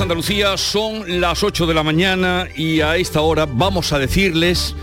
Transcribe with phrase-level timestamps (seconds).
[0.00, 4.74] Andalucía, son las 8 de la mañana y a esta hora vamos a decirles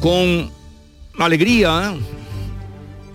[0.00, 0.50] con
[1.18, 1.94] alegría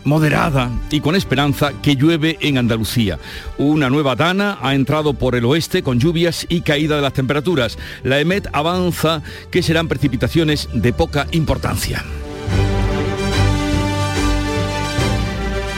[0.04, 3.20] moderada y con esperanza que llueve en Andalucía.
[3.58, 7.78] Una nueva dana ha entrado por el oeste con lluvias y caída de las temperaturas.
[8.04, 12.04] La EMET avanza que serán precipitaciones de poca importancia.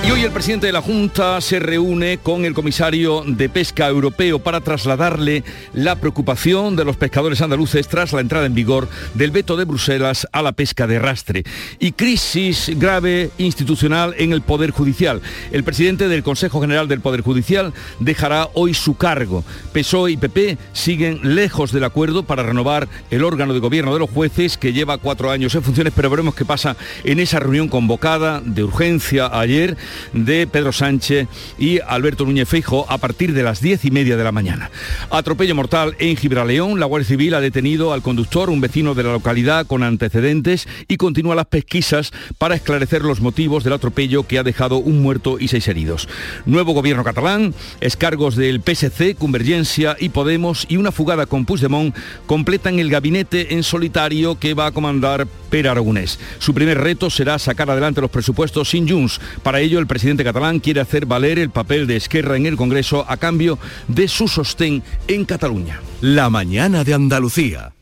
[0.03, 4.39] Y hoy el presidente de la Junta se reúne con el comisario de Pesca Europeo
[4.39, 5.43] para trasladarle
[5.73, 10.27] la preocupación de los pescadores andaluces tras la entrada en vigor del veto de Bruselas
[10.31, 11.43] a la pesca de rastre.
[11.77, 15.21] Y crisis grave institucional en el Poder Judicial.
[15.51, 19.43] El presidente del Consejo General del Poder Judicial dejará hoy su cargo.
[19.71, 24.09] PSOE y PP siguen lejos del acuerdo para renovar el órgano de gobierno de los
[24.09, 28.41] jueces que lleva cuatro años en funciones, pero veremos qué pasa en esa reunión convocada
[28.43, 29.77] de urgencia ayer
[30.13, 34.23] de Pedro Sánchez y Alberto Núñez Feijo a partir de las diez y media de
[34.23, 34.71] la mañana.
[35.09, 36.79] Atropello mortal en Gibraleón.
[36.79, 40.97] La Guardia Civil ha detenido al conductor, un vecino de la localidad con antecedentes, y
[40.97, 45.47] continúa las pesquisas para esclarecer los motivos del atropello que ha dejado un muerto y
[45.47, 46.07] seis heridos.
[46.45, 52.79] Nuevo gobierno catalán, escargos del PSC, Convergencia y Podemos y una fugada con Puigdemont completan
[52.79, 56.17] el gabinete en solitario que va a comandar Per Aragonés.
[56.39, 59.19] Su primer reto será sacar adelante los presupuestos sin Junts.
[59.43, 63.05] Para ello, el presidente catalán quiere hacer valer el papel de Esquerra en el Congreso
[63.07, 65.81] a cambio de su sostén en Cataluña.
[65.99, 67.73] La mañana de Andalucía.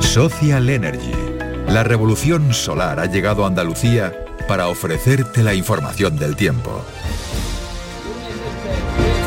[0.00, 1.12] Social Energy.
[1.68, 4.14] La revolución solar ha llegado a Andalucía
[4.48, 6.84] para ofrecerte la información del tiempo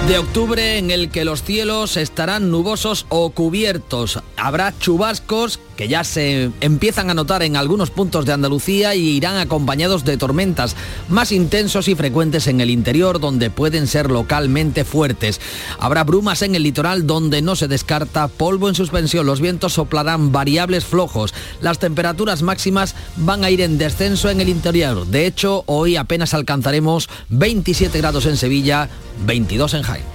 [0.08, 4.22] de octubre en el que los cielos estarán nubosos o cubiertos.
[4.46, 9.38] Habrá chubascos que ya se empiezan a notar en algunos puntos de Andalucía y irán
[9.38, 10.76] acompañados de tormentas
[11.10, 15.42] más intensos y frecuentes en el interior donde pueden ser localmente fuertes.
[15.80, 19.26] Habrá brumas en el litoral donde no se descarta polvo en suspensión.
[19.26, 21.34] Los vientos soplarán variables flojos.
[21.60, 25.08] Las temperaturas máximas van a ir en descenso en el interior.
[25.08, 28.90] De hecho, hoy apenas alcanzaremos 27 grados en Sevilla,
[29.26, 30.15] 22 en Jaén.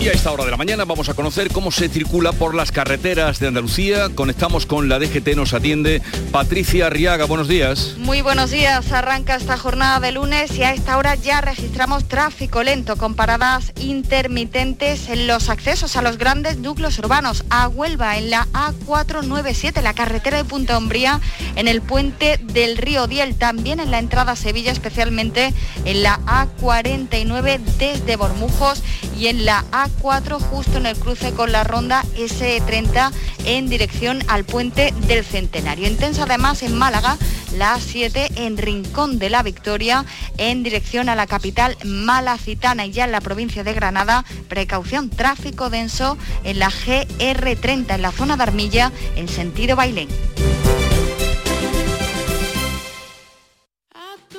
[0.00, 2.72] Y a esta hora de la mañana vamos a conocer cómo se circula por las
[2.72, 4.08] carreteras de Andalucía.
[4.08, 6.00] Conectamos con la DGT, nos atiende
[6.32, 7.26] Patricia Arriaga.
[7.26, 7.96] Buenos días.
[7.98, 8.92] Muy buenos días.
[8.92, 13.74] Arranca esta jornada de lunes y a esta hora ya registramos tráfico lento con paradas
[13.78, 17.44] intermitentes en los accesos a los grandes núcleos urbanos.
[17.50, 21.20] A Huelva en la A497, la carretera de Punta Umbría,
[21.56, 25.52] en el puente del río Diel, también en la entrada a Sevilla, especialmente
[25.84, 28.82] en la A49 desde Bormujos
[29.18, 29.62] y en la
[30.00, 33.12] A4 justo en el cruce con la ronda S30
[33.44, 35.88] en dirección al puente del Centenario.
[35.88, 37.16] Intensa además en Málaga,
[37.56, 40.04] la A7 en Rincón de la Victoria
[40.38, 45.70] en dirección a la capital malacitana y ya en la provincia de Granada, precaución tráfico
[45.70, 50.08] denso en la GR30 en la zona de Armilla en sentido Bailén.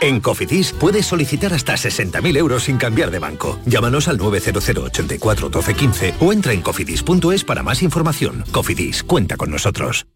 [0.00, 3.58] En Cofidis puedes solicitar hasta 60.000 euros sin cambiar de banco.
[3.64, 8.44] Llámanos al 900 84 12 15 o entra en cofidis.es para más información.
[8.50, 10.06] Cofidis, cuenta con nosotros.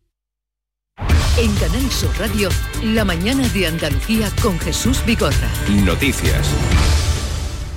[1.38, 2.48] En Canal Sur Radio,
[2.82, 5.48] la mañana de Andalucía con Jesús Bigorra.
[5.84, 6.48] Noticias.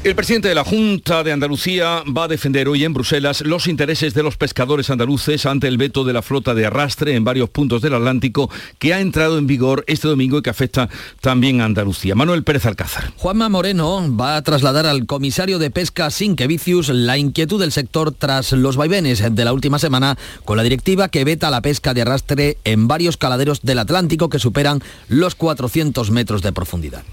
[0.04, 4.16] El presidente de la Junta de Andalucía va a defender hoy en Bruselas los intereses
[4.16, 7.84] de los pescadores andaluces ante el veto de la flota de arrastre en varios puntos
[7.84, 8.50] del Atlántico
[8.80, 10.90] que ha entrado en vigor este domingo y que afecta
[11.20, 12.16] también a Andalucía.
[12.16, 13.14] Manuel Pérez Alcázar.
[13.16, 18.54] Juanma Moreno va a trasladar al comisario de pesca Sinquevicius la inquietud del sector tras
[18.54, 22.58] los vaivenes de la última semana con la directiva que veta la pesca de arrastre
[22.64, 27.04] en varios caladeros del Atlántico que superan los 400 metros de profundidad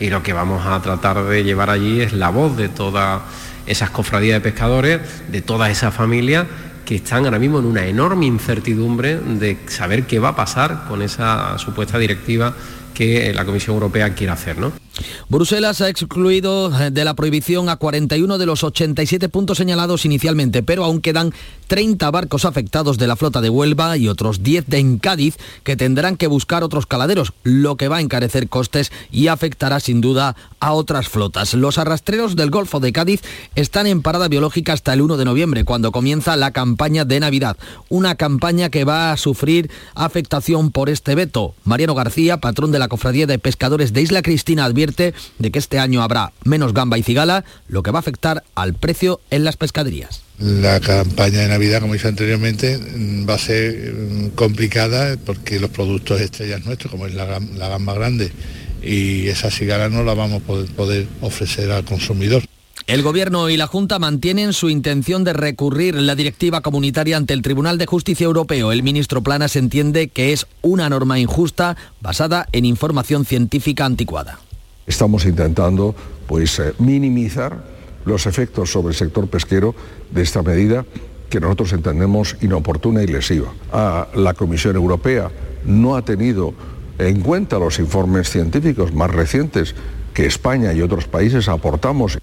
[0.00, 3.22] y lo que vamos a tratar de llevar allí es la voz de todas
[3.66, 6.46] esas cofradías de pescadores, de todas esas familias
[6.84, 11.02] que están ahora mismo en una enorme incertidumbre de saber qué va a pasar con
[11.02, 12.54] esa supuesta directiva
[12.92, 14.58] que la Comisión Europea quiere hacer.
[14.58, 14.72] ¿no?
[15.28, 20.62] Bruselas ha excluido eh, de la prohibición a 41 de los 87 puntos señalados inicialmente,
[20.62, 21.32] pero aún quedan
[21.68, 26.16] 30 barcos afectados de la flota de Huelva y otros 10 de Cádiz que tendrán
[26.16, 30.72] que buscar otros caladeros, lo que va a encarecer costes y afectará sin duda a
[30.72, 31.54] otras flotas.
[31.54, 33.22] Los arrastreros del Golfo de Cádiz
[33.54, 37.56] están en parada biológica hasta el 1 de noviembre, cuando comienza la campaña de Navidad,
[37.88, 41.54] una campaña que va a sufrir afectación por este veto.
[41.64, 45.78] Mariano García, patrón de la Cofradía de Pescadores de Isla Cristina, advierte de que este
[45.78, 49.56] año habrá menos gamba y cigala, lo que va a afectar al precio en las
[49.56, 50.22] pescaderías.
[50.40, 55.70] La campaña de Navidad, como dije anteriormente, mm, va a ser mm, complicada porque los
[55.70, 57.24] productos estrellas nuestros, como es la,
[57.68, 58.32] gamba grande
[58.82, 62.42] y esa cigala, no la vamos a poder ofrecer al consumidor.
[62.88, 67.40] El Gobierno y la Junta mantienen su intención de recurrir la directiva comunitaria ante el
[67.40, 68.72] Tribunal de Justicia Europeo.
[68.72, 74.40] El ministro Planas entiende que es una norma injusta basada en información científica anticuada.
[74.86, 75.94] Estamos intentando
[76.26, 77.64] pues, eh, minimizar
[78.04, 79.76] los efectos sobre el sector pesquero
[80.10, 80.84] de esta medida
[81.30, 83.52] que nosotros entendemos inoportuna y lesiva.
[83.72, 85.30] Ah, la Comisión Europea
[85.64, 86.52] no ha tenido
[86.98, 89.76] en cuenta los informes científicos más recientes
[90.14, 92.18] que España y otros países aportamos.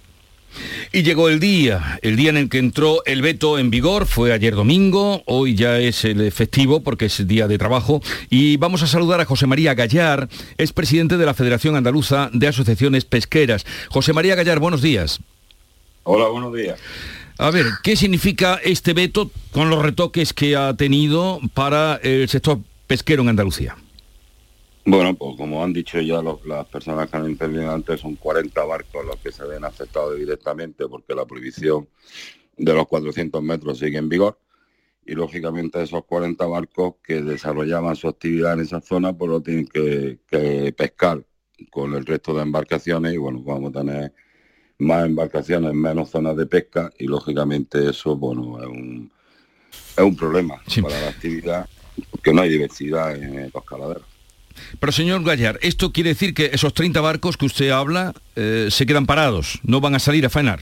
[0.91, 4.33] Y llegó el día, el día en el que entró el veto en vigor, fue
[4.33, 8.87] ayer domingo, hoy ya es el festivo porque es día de trabajo y vamos a
[8.87, 13.65] saludar a José María Gallar, es presidente de la Federación Andaluza de Asociaciones Pesqueras.
[13.89, 15.19] José María Gallar, buenos días.
[16.03, 16.79] Hola, buenos días.
[17.37, 22.59] A ver, ¿qué significa este veto con los retoques que ha tenido para el sector
[22.87, 23.77] pesquero en Andalucía?
[24.91, 29.05] Bueno, pues como han dicho ya las personas que han intervenido antes, son 40 barcos
[29.05, 31.87] los que se ven afectados directamente porque la prohibición
[32.57, 34.39] de los 400 metros sigue en vigor
[35.05, 39.67] y lógicamente esos 40 barcos que desarrollaban su actividad en esa zona pues lo tienen
[39.67, 41.23] que, pescar
[41.69, 44.11] con el resto de embarcaciones y bueno, vamos a tener
[44.79, 49.11] más embarcaciones, menos zonas de pesca y lógicamente eso bueno es un,
[49.95, 51.69] es un problema para la actividad
[52.09, 54.18] porque no hay diversidad en los caladeros.
[54.79, 58.85] Pero señor Gallar, ¿esto quiere decir que esos 30 barcos que usted habla eh, se
[58.85, 60.61] quedan parados, no van a salir a faenar?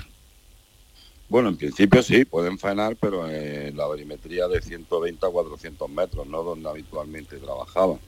[1.29, 6.25] Bueno, en principio sí, pueden faenar, pero en la barimetría de 120 a 400 metros,
[6.25, 7.99] no donde habitualmente trabajaban.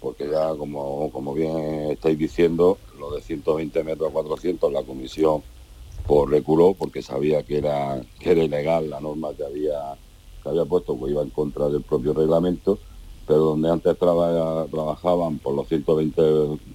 [0.00, 5.42] Porque ya, como, como bien estáis diciendo, lo de 120 metros a 400, la comisión
[6.06, 9.96] por pues, reculó porque sabía que era, que era ilegal la norma que había,
[10.42, 12.78] que había puesto, que iba en contra del propio reglamento
[13.26, 16.22] pero donde antes trabajaban por los 120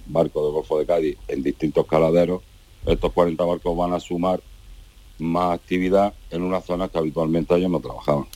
[0.06, 2.42] barcos del Golfo de Cádiz en distintos caladeros,
[2.86, 4.40] estos 40 barcos van a sumar
[5.18, 8.26] más actividad en una zona que habitualmente ellos no trabajaban.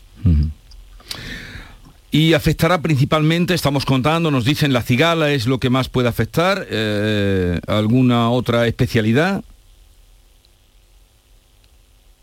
[2.11, 6.67] Y afectará principalmente, estamos contando, nos dicen la cigala es lo que más puede afectar,
[6.71, 9.45] eh, alguna otra especialidad.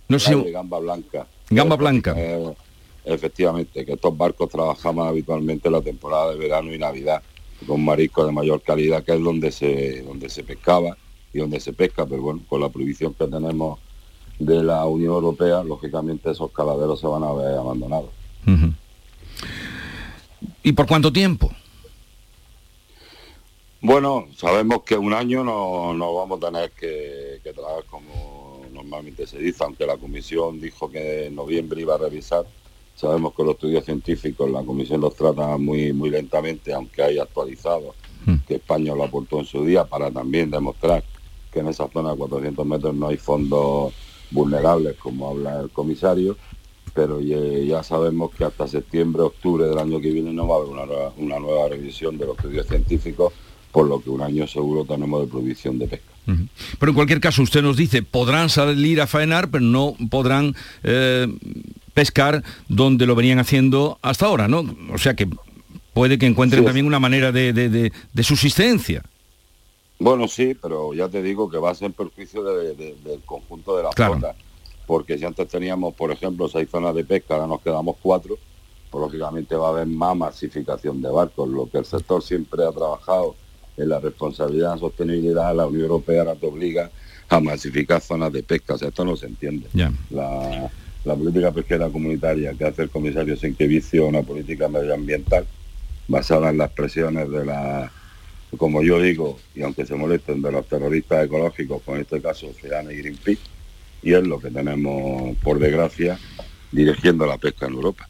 [0.08, 0.36] No sé.
[0.51, 1.27] Gamba blanca.
[1.50, 2.15] Gamba blanca.
[2.17, 2.53] Eh,
[3.05, 7.22] efectivamente, que estos barcos trabajaban habitualmente la temporada de verano y Navidad,
[7.67, 10.98] con mariscos de mayor calidad, que es donde se, donde se pescaba
[11.33, 13.79] y donde se pesca, pero bueno, con la prohibición que tenemos
[14.39, 18.10] de la Unión Europea, lógicamente esos caladeros se van a ver abandonados.
[20.62, 21.51] ¿Y por cuánto tiempo?
[23.81, 29.27] Bueno, sabemos que un año no, no vamos a tener que, que trabajar como normalmente
[29.27, 32.45] se dice, aunque la comisión dijo que en noviembre iba a revisar
[32.95, 37.95] Sabemos que los estudios científicos, la comisión los trata muy, muy lentamente, aunque hay actualizado,
[38.25, 38.35] hmm.
[38.47, 41.03] que España lo aportó en su día para también demostrar
[41.51, 43.93] que en esa zona de 400 metros no hay fondos
[44.31, 46.35] vulnerables, como habla el comisario,
[46.93, 50.69] pero ya, sabemos que hasta septiembre, octubre del año que viene no va a haber
[51.17, 53.33] una, nueva revisión de los estudios científicos,
[53.74, 56.13] por lo que un año seguro tenemos de prohibición de pesca.
[56.80, 61.27] Pero en cualquier caso, usted nos dice, podrán salir a faenar, pero no podrán eh,
[61.94, 64.63] pescar donde lo venían haciendo hasta ahora, ¿no?
[64.94, 65.27] O sea que
[65.94, 69.03] puede que encuentren también una manera de, subsistencia.
[69.98, 73.84] Bueno, sí, pero ya te digo que va a ser en perjuicio del conjunto de
[73.84, 74.36] la flota.
[74.86, 78.38] Porque si antes teníamos, por ejemplo, seis zonas de pesca, ahora nos quedamos cuatro,
[78.92, 81.50] pues lógicamente va a haber más masificación de barcos.
[81.50, 83.36] Lo que el sector siempre ha trabajado
[83.77, 86.92] en la responsabilidad, sostenibilidad, la Unión Europea te obliga
[87.30, 88.75] a masificar zonas de pesca.
[88.75, 89.68] O sea, esto no se entiende.
[90.10, 90.70] La,
[91.03, 93.36] política pesquera comunitaria que hace el comisario
[93.68, 95.46] vicio una política medioambiental
[96.08, 97.92] basada en las presiones de la,
[98.58, 102.94] como yo digo, y aunque se molesten, de los terroristas ecológicos, con este caso Oceana
[102.94, 103.42] y Greenpeace,
[104.01, 106.18] y es lo que tenemos, por desgracia,
[106.74, 108.08] dirigiendo la pesca en Europa.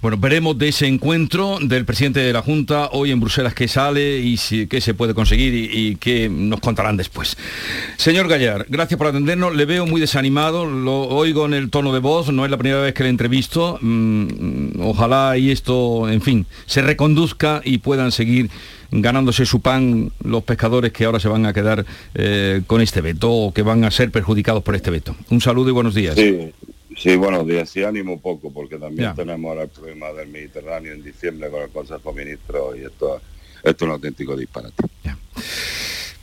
[0.00, 4.18] Bueno, veremos de ese encuentro del presidente de la Junta hoy en Bruselas qué sale
[4.18, 7.36] y si, qué se puede conseguir y, qué nos contarán después.
[7.96, 9.54] Señor Gallar, gracias por atendernos.
[9.54, 12.80] Le veo muy desanimado, lo oigo en el tono de voz, no es la primera
[12.80, 13.78] vez que le entrevisto.
[13.80, 18.50] Mm, ojalá y esto, en fin, se reconduzca y puedan seguir
[18.90, 21.84] ganándose su pan los pescadores que ahora se van a quedar
[22.14, 25.14] eh, con este veto o que van a ser perjudicados por este veto.
[25.30, 26.14] Un saludo y buenos días.
[26.14, 26.52] Sí,
[27.16, 27.68] buenos días.
[27.70, 31.70] Sí, ánimo poco, porque también tenemos ahora el problema del Mediterráneo en diciembre con el
[31.70, 33.20] Consejo Ministro y esto,
[33.62, 34.82] esto es un auténtico disparate.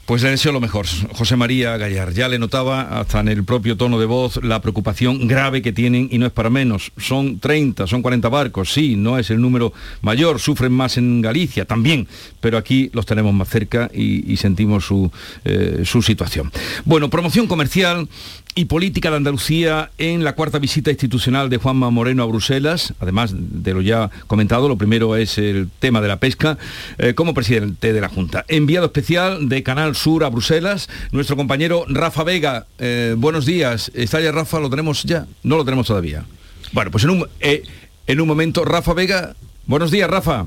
[0.05, 2.13] Pues le deseo lo mejor, José María Gallar.
[2.13, 6.09] Ya le notaba hasta en el propio tono de voz la preocupación grave que tienen
[6.11, 6.91] y no es para menos.
[6.95, 11.65] Son 30, son 40 barcos, sí, no es el número mayor, sufren más en Galicia
[11.65, 12.07] también,
[12.39, 15.11] pero aquí los tenemos más cerca y, sentimos su,
[15.43, 16.51] eh, su situación.
[16.83, 18.07] Bueno, promoción comercial
[18.57, 23.33] y política de Andalucía en la cuarta visita institucional de Juanma Moreno a Bruselas, además
[23.35, 26.57] de lo ya comentado, lo primero es el tema de la pesca,
[26.97, 28.45] eh, como presidente de la Junta.
[28.47, 32.65] Enviado especial de Canal Sur a Bruselas, nuestro compañero Rafa Vega.
[32.79, 34.61] Eh, buenos días, ¿está ya Rafa?
[34.61, 35.27] ¿Lo tenemos ya?
[35.43, 36.23] No lo tenemos todavía.
[36.71, 37.63] Bueno, pues en un, eh,
[38.07, 39.35] en un momento, Rafa Vega,
[39.65, 40.45] buenos días, Rafa.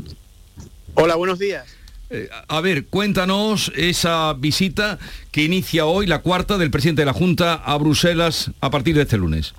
[0.94, 1.77] Hola, buenos días.
[2.10, 4.98] Eh, a ver, cuéntanos esa visita
[5.30, 9.02] que inicia hoy, la cuarta del presidente de la Junta a Bruselas a partir de
[9.02, 9.54] este lunes.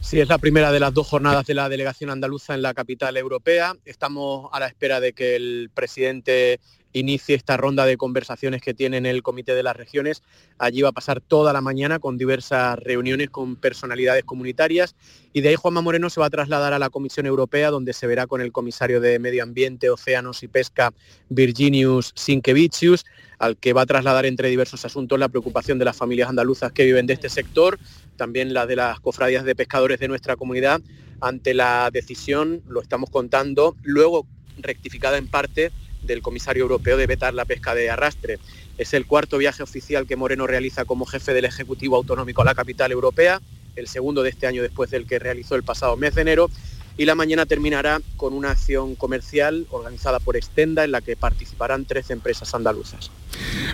[0.00, 3.16] Sí, es la primera de las dos jornadas de la delegación andaluza en la capital
[3.16, 3.76] europea.
[3.84, 6.58] Estamos a la espera de que el presidente
[6.92, 10.22] inicie esta ronda de conversaciones que tiene en el Comité de las Regiones.
[10.58, 14.94] Allí va a pasar toda la mañana con diversas reuniones con personalidades comunitarias
[15.32, 18.06] y de ahí Juanma Moreno se va a trasladar a la Comisión Europea donde se
[18.06, 20.92] verá con el comisario de Medio Ambiente, Océanos y Pesca,
[21.28, 23.04] Virginius Sinkevicius,
[23.38, 26.84] al que va a trasladar entre diversos asuntos la preocupación de las familias andaluzas que
[26.84, 27.78] viven de este sector,
[28.16, 30.80] también la de las cofradías de pescadores de nuestra comunidad,
[31.20, 34.26] ante la decisión, lo estamos contando, luego
[34.58, 35.72] rectificada en parte
[36.02, 38.38] del comisario europeo de vetar la pesca de arrastre.
[38.78, 42.54] Es el cuarto viaje oficial que Moreno realiza como jefe del Ejecutivo Autonómico a la
[42.54, 43.40] capital europea,
[43.76, 46.50] el segundo de este año después del que realizó el pasado mes de enero,
[46.98, 51.86] y la mañana terminará con una acción comercial organizada por Extenda en la que participarán
[51.86, 53.10] tres empresas andaluzas.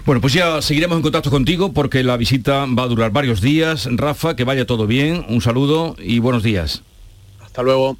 [0.06, 3.88] Bueno, pues ya seguiremos en contacto contigo porque la visita va a durar varios días.
[3.90, 6.82] Rafa, que vaya todo bien, un saludo y buenos días.
[7.40, 7.96] Hasta luego.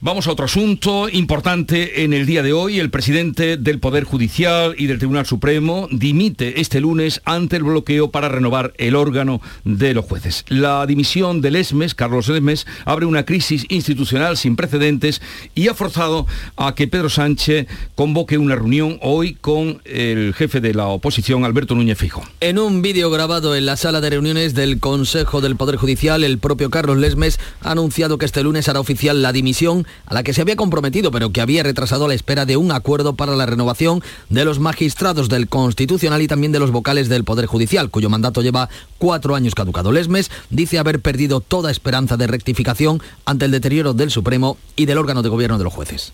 [0.00, 2.78] Vamos a otro asunto importante en el día de hoy.
[2.78, 8.12] El presidente del Poder Judicial y del Tribunal Supremo dimite este lunes ante el bloqueo
[8.12, 10.44] para renovar el órgano de los jueces.
[10.46, 15.20] La dimisión del ESMES, Carlos Lesmes, abre una crisis institucional sin precedentes
[15.56, 20.74] y ha forzado a que Pedro Sánchez convoque una reunión hoy con el jefe de
[20.74, 22.22] la oposición, Alberto Núñez Fijo.
[22.38, 26.38] En un vídeo grabado en la sala de reuniones del Consejo del Poder Judicial, el
[26.38, 30.32] propio Carlos Lesmes ha anunciado que este lunes hará oficial la dimisión a la que
[30.32, 34.02] se había comprometido, pero que había retrasado la espera de un acuerdo para la renovación
[34.28, 38.42] de los magistrados del Constitucional y también de los vocales del Poder Judicial, cuyo mandato
[38.42, 38.68] lleva
[38.98, 39.92] cuatro años caducado.
[39.92, 44.98] Lesmes dice haber perdido toda esperanza de rectificación ante el deterioro del Supremo y del
[44.98, 46.12] órgano de gobierno de los jueces.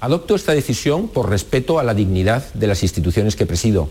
[0.00, 3.88] Adopto esta decisión por respeto a la dignidad de las instituciones que presido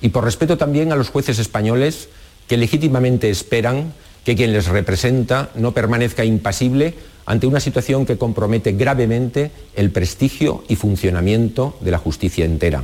[0.00, 2.08] y por respeto también a los jueces españoles
[2.48, 3.92] que legítimamente esperan
[4.24, 6.94] que quien les representa no permanezca impasible
[7.26, 12.82] ante una situación que compromete gravemente el prestigio y funcionamiento de la justicia entera.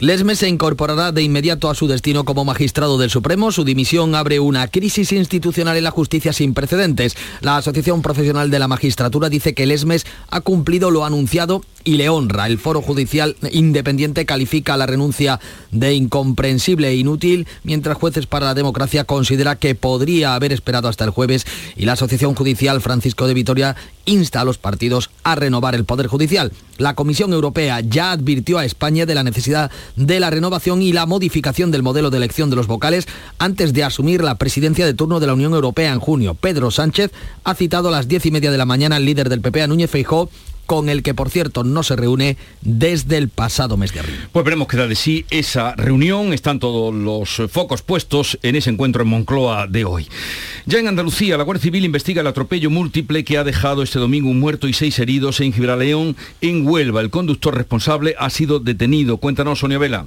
[0.00, 3.52] Lesmes se incorporará de inmediato a su destino como magistrado del Supremo.
[3.52, 7.18] Su dimisión abre una crisis institucional en la justicia sin precedentes.
[7.42, 12.08] La Asociación Profesional de la Magistratura dice que Lesmes ha cumplido lo anunciado y le
[12.08, 12.46] honra.
[12.46, 15.38] El Foro Judicial Independiente califica la renuncia
[15.70, 21.04] de incomprensible e inútil, mientras Jueces para la Democracia considera que podría haber esperado hasta
[21.04, 23.76] el jueves y la Asociación Judicial Francisco de Vitoria
[24.06, 26.52] insta a los partidos a renovar el Poder Judicial.
[26.78, 31.06] La Comisión Europea ya advirtió a España de la necesidad de la renovación y la
[31.06, 33.06] modificación del modelo de elección de los vocales
[33.38, 36.34] antes de asumir la presidencia de turno de la Unión Europea en junio.
[36.34, 37.10] Pedro Sánchez
[37.44, 39.66] ha citado a las diez y media de la mañana al líder del PP, a
[39.66, 40.30] Núñez Feijó,
[40.70, 44.14] con el que por cierto no se reúne desde el pasado mes de abril.
[44.30, 46.32] Pues veremos qué da de sí esa reunión.
[46.32, 50.06] Están todos los focos puestos en ese encuentro en Moncloa de hoy.
[50.66, 54.30] Ya en Andalucía, la Guardia Civil investiga el atropello múltiple que ha dejado este domingo
[54.30, 57.00] un muerto y seis heridos en Gibraleón, en Huelva.
[57.00, 59.16] El conductor responsable ha sido detenido.
[59.16, 60.06] Cuéntanos, Sonia Vela.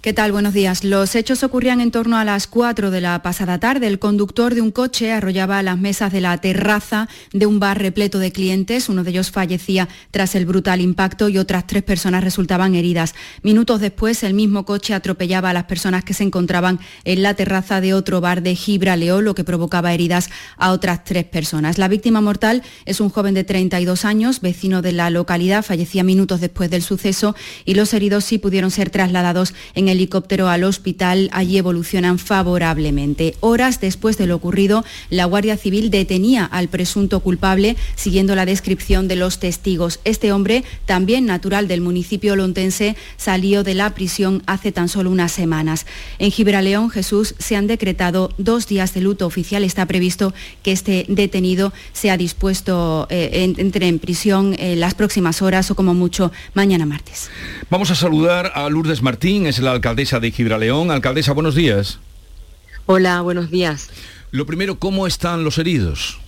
[0.00, 0.30] ¿Qué tal?
[0.30, 0.84] Buenos días.
[0.84, 3.88] Los hechos ocurrían en torno a las 4 de la pasada tarde.
[3.88, 8.20] El conductor de un coche arrollaba las mesas de la terraza de un bar repleto
[8.20, 8.88] de clientes.
[8.88, 13.16] Uno de ellos fallecía tras el brutal impacto y otras tres personas resultaban heridas.
[13.42, 17.80] Minutos después, el mismo coche atropellaba a las personas que se encontraban en la terraza
[17.80, 21.76] de otro bar de Gibraleo, lo que provocaba heridas a otras tres personas.
[21.76, 26.40] La víctima mortal es un joven de 32 años, vecino de la localidad, fallecía minutos
[26.40, 31.58] después del suceso y los heridos sí pudieron ser trasladados en helicóptero al hospital, allí
[31.58, 33.34] evolucionan favorablemente.
[33.40, 39.08] Horas después de lo ocurrido, la Guardia Civil detenía al presunto culpable siguiendo la descripción
[39.08, 40.00] de los testigos.
[40.04, 45.32] Este hombre, también natural del municipio lontense, salió de la prisión hace tan solo unas
[45.32, 45.86] semanas.
[46.18, 49.64] En Gibraleón, Jesús, se han decretado dos días de luto oficial.
[49.64, 55.70] Está previsto que este detenido sea dispuesto, eh, entre en prisión eh, las próximas horas
[55.70, 57.30] o como mucho mañana martes.
[57.70, 60.90] Vamos a saludar a Lourdes Martín, es la alcaldesa de Gibraleón.
[60.90, 62.00] Alcaldesa, buenos días.
[62.86, 63.88] Hola, buenos días.
[64.32, 66.18] Lo primero, ¿cómo están los heridos?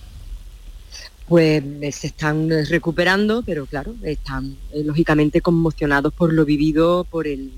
[1.27, 7.03] Pues eh, se están eh, recuperando, pero claro, están eh, lógicamente conmocionados por lo vivido,
[7.03, 7.51] por el,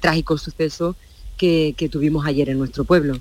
[0.00, 0.94] trágico suceso
[1.38, 3.18] que, tuvimos ayer en nuestro pueblo.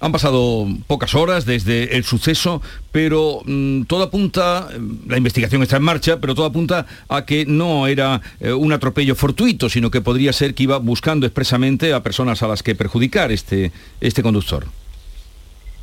[0.00, 2.60] Han pasado pocas horas desde el suceso,
[2.92, 7.46] pero mm, todo apunta, mm, la investigación está en marcha, pero todo apunta a que
[7.46, 12.02] no era eh, un atropello fortuito, sino que podría ser que iba buscando expresamente a
[12.02, 14.66] personas a las que perjudicar este, este conductor.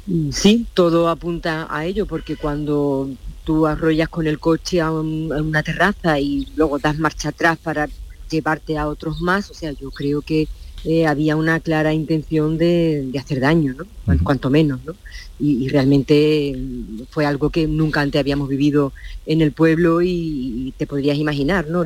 [0.06, 3.10] Mm, sí, todo apunta a ello, porque cuando
[3.44, 7.90] tú arrollas con el coche a, una terraza y luego das marcha atrás para
[8.30, 10.48] llevarte a otros más, o sea, yo creo que
[10.86, 14.18] eh, había una clara intención de, hacer daño, ¿no?
[14.24, 14.80] cuanto menos.
[14.86, 14.96] ¿no?
[15.40, 18.92] Y, realmente mm, fue algo que nunca antes habíamos vivido
[19.26, 21.84] en el pueblo y, te podrías imaginar, ¿no?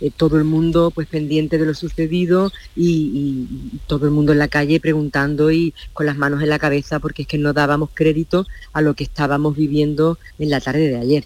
[0.00, 3.46] Eh, todo el mundo pues pendiente de lo sucedido y,
[3.88, 7.22] todo el mundo en la calle preguntando y con las manos en la cabeza porque
[7.22, 11.24] es que no dábamos crédito a lo que estábamos viviendo en la tarde de ayer.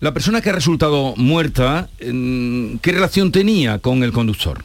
[0.00, 4.64] La persona que ha resultado muerta, ¿qué relación tenía con el conductor?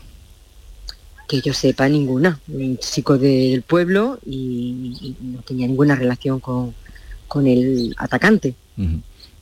[1.29, 6.73] Que yo sepa ninguna, un chico del pueblo y, no tenía ninguna relación con,
[7.45, 8.55] el atacante.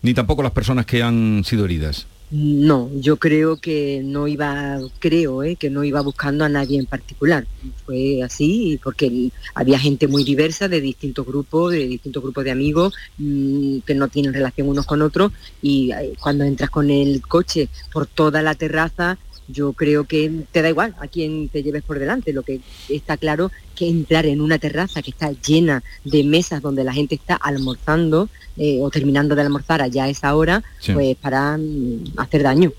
[0.02, 2.06] Ni tampoco las personas que han sido heridas.
[2.30, 5.56] No, yo creo que no iba, creo ¿eh?
[5.56, 7.48] que no iba buscando a nadie en particular.
[7.86, 12.94] Fue así porque había gente muy diversa de distintos grupos, de distintos grupos de amigos
[13.18, 17.70] mm, que no tienen relación unos con otros y eh, cuando entras con el coche
[17.94, 19.18] por toda la terraza
[19.48, 22.34] yo creo que te da igual a quién te lleves por delante.
[22.34, 26.84] Lo que está claro que entrar en una terraza que está llena de mesas donde
[26.84, 31.58] la gente está almorzando eh, o terminando de almorzar allá a esa hora, pues para
[31.58, 32.72] mm, hacer daño.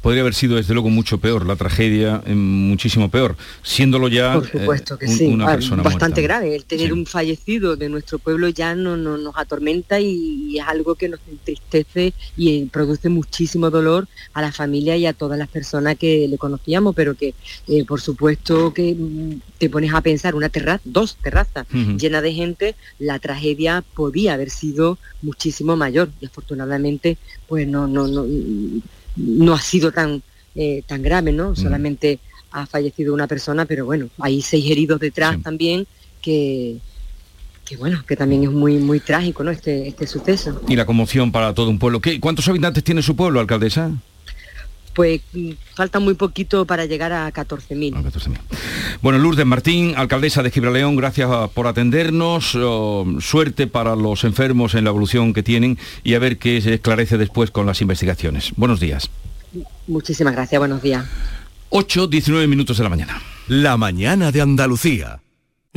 [0.00, 4.50] Podría, haber sido desde luego mucho peor, la tragedia eh, muchísimo peor, siéndolo ya Por
[4.50, 5.26] supuesto que sí.
[5.26, 6.54] una persona bastante grave.
[6.54, 11.08] El tener un fallecido de nuestro pueblo ya no, nos atormenta y, es algo que
[11.08, 15.96] nos entristece y eh, produce muchísimo dolor a la familia y a todas las personas
[15.96, 17.34] que le conocíamos, pero que
[17.66, 22.32] eh, por supuesto que mm, te pones a pensar una terraza, dos terrazas llenas de
[22.32, 28.24] gente, la tragedia podía haber sido muchísimo mayor y afortunadamente pues no, no, no
[29.18, 30.22] no ha sido tan,
[30.54, 31.50] eh, tan grave, ¿no?
[31.50, 31.56] Mm.
[31.56, 32.18] Solamente
[32.50, 35.86] ha fallecido una persona, pero bueno, hay seis heridos detrás también
[36.22, 36.78] que,
[37.64, 39.50] que bueno, que también es muy muy trágico, ¿no?
[39.50, 40.62] Este, este suceso.
[40.66, 42.00] Y la conmoción para todo un pueblo.
[42.00, 43.92] ¿Qué, ¿Cuántos habitantes tiene su pueblo, alcaldesa?
[44.98, 45.20] Pues
[45.76, 47.94] falta muy poquito para llegar a 14.000.
[49.00, 52.56] Bueno, Lourdes Martín, alcaldesa de Gibraleón, gracias por atendernos.
[52.56, 56.74] Oh, suerte para los enfermos en la evolución que tienen y a ver qué se
[56.74, 58.50] esclarece después con las investigaciones.
[58.56, 59.08] Buenos días.
[59.86, 61.06] Muchísimas gracias, buenos días.
[61.68, 63.22] 8, 19 minutos de la mañana.
[63.46, 65.20] La mañana de Andalucía.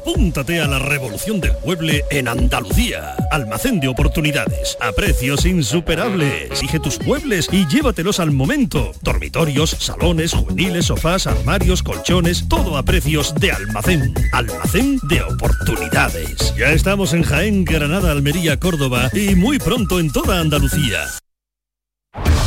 [0.00, 3.16] Apúntate a la revolución del mueble en Andalucía.
[3.30, 6.58] Almacén de oportunidades, a precios insuperables.
[6.58, 8.92] Elige tus muebles y llévatelos al momento.
[9.02, 14.14] Dormitorios, salones, juveniles, sofás, armarios, colchones, todo a precios de almacén.
[14.32, 16.54] Almacén de oportunidades.
[16.56, 21.00] Ya estamos en Jaén, Granada, Almería, Córdoba y muy pronto en toda Andalucía.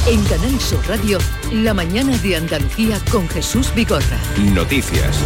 [0.08, 1.20] En Canal Sur Radio,
[1.52, 4.20] la mañana de Andalucía con Jesús Bigorra.
[4.54, 5.20] Noticias.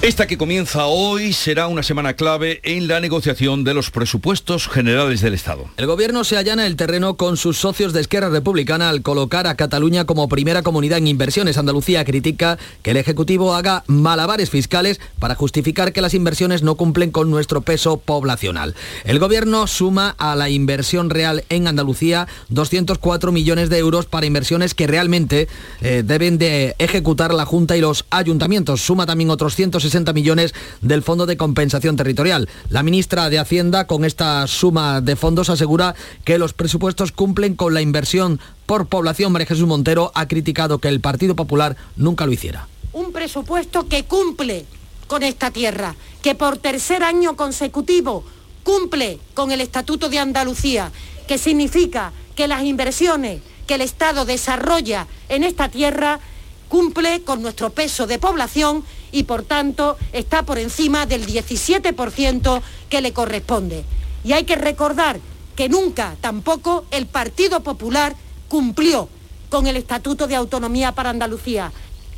[0.00, 5.22] Esta que comienza hoy será una semana clave en la negociación de los presupuestos generales
[5.22, 5.64] del Estado.
[5.76, 9.56] El gobierno se allana el terreno con sus socios de Esquerra Republicana al colocar a
[9.56, 11.58] Cataluña como primera comunidad en inversiones.
[11.58, 17.10] Andalucía critica que el Ejecutivo haga malabares fiscales para justificar que las inversiones no cumplen
[17.10, 18.76] con nuestro peso poblacional.
[19.02, 24.74] El gobierno suma a la inversión real en Andalucía 204 millones de euros para inversiones
[24.74, 25.48] que realmente
[25.80, 28.80] eh, deben de ejecutar la Junta y los ayuntamientos.
[28.80, 32.48] Suma también otros 160 60 millones del Fondo de Compensación Territorial.
[32.70, 37.74] La ministra de Hacienda, con esta suma de fondos, asegura que los presupuestos cumplen con
[37.74, 39.32] la inversión por población.
[39.32, 42.68] María Jesús Montero ha criticado que el Partido Popular nunca lo hiciera.
[42.92, 44.66] Un presupuesto que cumple
[45.06, 48.24] con esta tierra, que por tercer año consecutivo
[48.62, 50.92] cumple con el Estatuto de Andalucía,
[51.26, 56.20] que significa que las inversiones que el Estado desarrolla en esta tierra
[56.68, 63.00] cumple con nuestro peso de población y por tanto está por encima del 17% que
[63.00, 63.84] le corresponde.
[64.24, 65.20] Y hay que recordar
[65.56, 68.14] que nunca tampoco el Partido Popular
[68.48, 69.08] cumplió
[69.48, 71.72] con el Estatuto de Autonomía para Andalucía.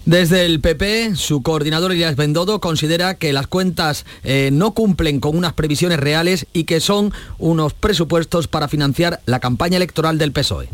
[0.05, 5.37] Desde el PP, su coordinador Elías Bendodo considera que las cuentas eh, no cumplen con
[5.37, 10.69] unas previsiones reales y que son unos presupuestos para financiar la campaña electoral del PSOE.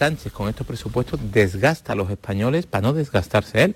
[0.00, 3.74] Sánchez con estos presupuestos desgasta a los españoles para no desgastarse él.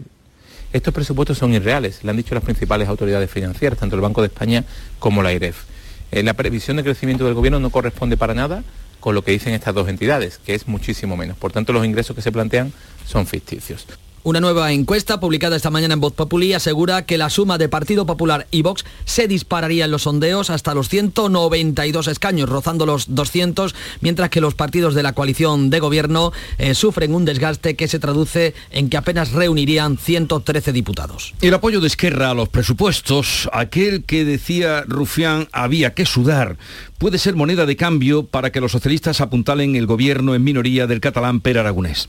[0.73, 4.29] Estos presupuestos son irreales, le han dicho las principales autoridades financieras, tanto el Banco de
[4.29, 4.65] España
[4.99, 5.65] como la IREF.
[6.13, 8.65] Eh, la previsión de crecimiento del gobierno no corresponde para nada
[9.01, 11.37] con lo que dicen estas dos entidades, que es muchísimo menos.
[11.37, 12.73] Por tanto, los ingresos que se plantean
[13.05, 13.87] son ficticios.
[14.27, 18.07] Una nueva encuesta publicada esta mañana en Voz Populi asegura que la suma de Partido
[18.07, 23.75] Popular y Vox se dispararía en los sondeos hasta los 192 escaños, rozando los 200,
[24.01, 27.99] mientras que los partidos de la coalición de gobierno eh, sufren un desgaste que se
[27.99, 31.35] traduce en que apenas reunirían 113 diputados.
[31.43, 36.57] El apoyo de Esquerra a los presupuestos, aquel que decía Rufián había que sudar,
[36.97, 41.01] puede ser moneda de cambio para que los socialistas apuntalen el gobierno en minoría del
[41.01, 42.09] catalán Per Aragonés.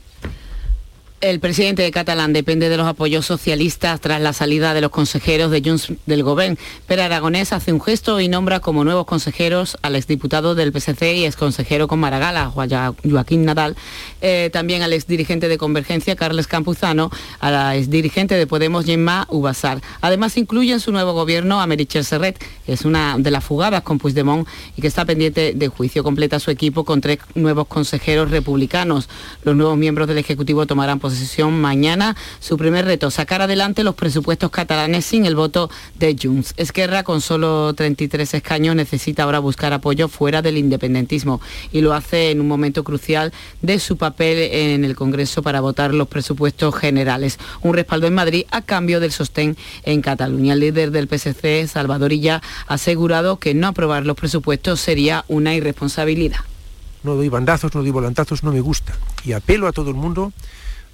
[1.22, 5.50] El presidente de Catalán depende de los apoyos socialistas tras la salida de los consejeros
[5.50, 6.58] de Junts del Gobierno.
[6.88, 11.26] Pero Aragonés hace un gesto y nombra como nuevos consejeros al exdiputado del PSC y
[11.26, 13.78] exconsejero con Maragala, Joaquín Nadal,
[14.22, 19.82] eh, también al exdirigente de Convergencia, Carles Campuzano, a la exdirigente de Podemos, Gemma Ubasar.
[20.02, 23.84] Además incluye en su nuevo gobierno a Merichel Serret, que es una de las fugadas
[23.84, 26.04] con Puigdemont y que está pendiente de juicio.
[26.04, 29.08] Completa su equipo con tres nuevos consejeros republicanos.
[29.44, 32.16] Los nuevos miembros del Ejecutivo tomarán posesión mañana.
[32.40, 36.56] Su primer reto, sacar adelante los presupuestos catalanes sin el voto de Junts.
[36.58, 41.42] Esquerra, con solo 33 escaños, necesita ahora buscar apoyo fuera del independentismo
[41.72, 45.94] y lo hace en un momento crucial de su papel en el Congreso para votar
[45.94, 47.38] los presupuestos generales.
[47.62, 50.54] Un respaldo en Madrid a cambio del sostén en Cataluña.
[50.54, 55.54] El líder del PSC, Salvador Illa, ha asegurado que no aprobar los presupuestos sería una
[55.54, 56.40] irresponsabilidad.
[57.04, 58.98] No doy bandazos, no doy volantazos, no me gusta.
[59.24, 60.34] Y apelo a todo el mundo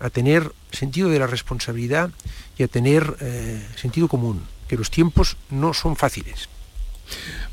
[0.01, 2.11] a tener sentido de la responsabilidad
[2.57, 6.49] y a tener eh, sentido común, que los tiempos no son fáciles.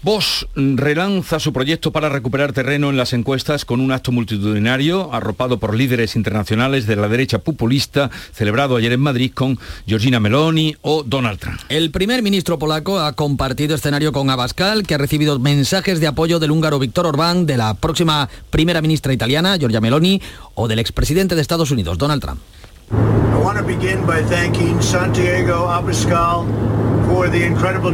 [0.03, 5.59] Vox relanza su proyecto para recuperar terreno en las encuestas con un acto multitudinario arropado
[5.59, 11.03] por líderes internacionales de la derecha populista celebrado ayer en Madrid con Georgina Meloni o
[11.03, 11.59] Donald Trump.
[11.69, 16.39] El primer ministro polaco ha compartido escenario con Abascal, que ha recibido mensajes de apoyo
[16.39, 20.23] del húngaro Víctor Orbán, de la próxima primera ministra italiana, Giorgia Meloni,
[20.55, 22.41] o del expresidente de Estados Unidos, Donald Trump.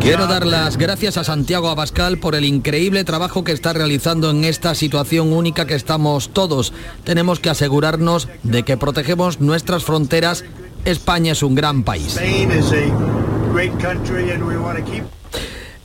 [0.01, 4.45] Quiero dar las gracias a Santiago Abascal por el increíble trabajo que está realizando en
[4.45, 6.73] esta situación única que estamos todos.
[7.05, 10.45] Tenemos que asegurarnos de que protegemos nuestras fronteras.
[10.85, 12.19] España es un gran país.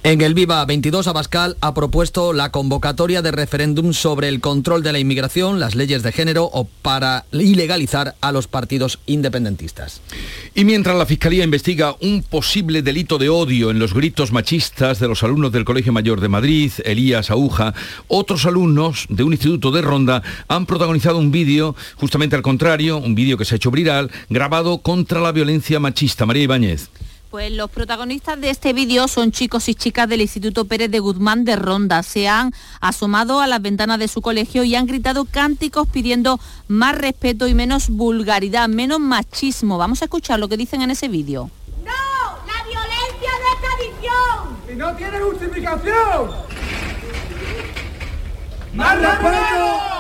[0.02, 4.94] En el Viva 22, Abascal ha propuesto la convocatoria de referéndum sobre el control de
[4.94, 10.00] la inmigración, las leyes de género o para ilegalizar a los partidos independentistas.
[10.56, 15.10] Y mientras la Fiscalía investiga un posible delito de odio en los gritos machistas de
[15.10, 17.74] los alumnos del Colegio Mayor de Madrid, Elías Aúja,
[18.08, 23.16] otros alumnos de un instituto de Ronda han protagonizado un vídeo, justamente al contrario, un
[23.16, 26.26] vídeo que se ha hecho viral, grabado contra la violencia machista.
[26.26, 26.90] María Ibáñez.
[27.30, 31.46] Pues los protagonistas de este vídeo son chicos y chicas del Instituto Pérez de Guzmán
[31.46, 32.02] de Ronda.
[32.02, 36.98] Se han asomado a las ventanas de su colegio y han gritado cánticos pidiendo más
[36.98, 39.78] respeto y menos vulgaridad, menos machismo.
[39.78, 41.52] Vamos a escuchar lo que dicen en ese vídeo.
[41.86, 41.92] ¡No!
[42.48, 44.74] ¡La violencia es tradición!
[44.74, 46.32] ¡Y no tiene justificación!
[48.74, 49.99] ¡Más respeto!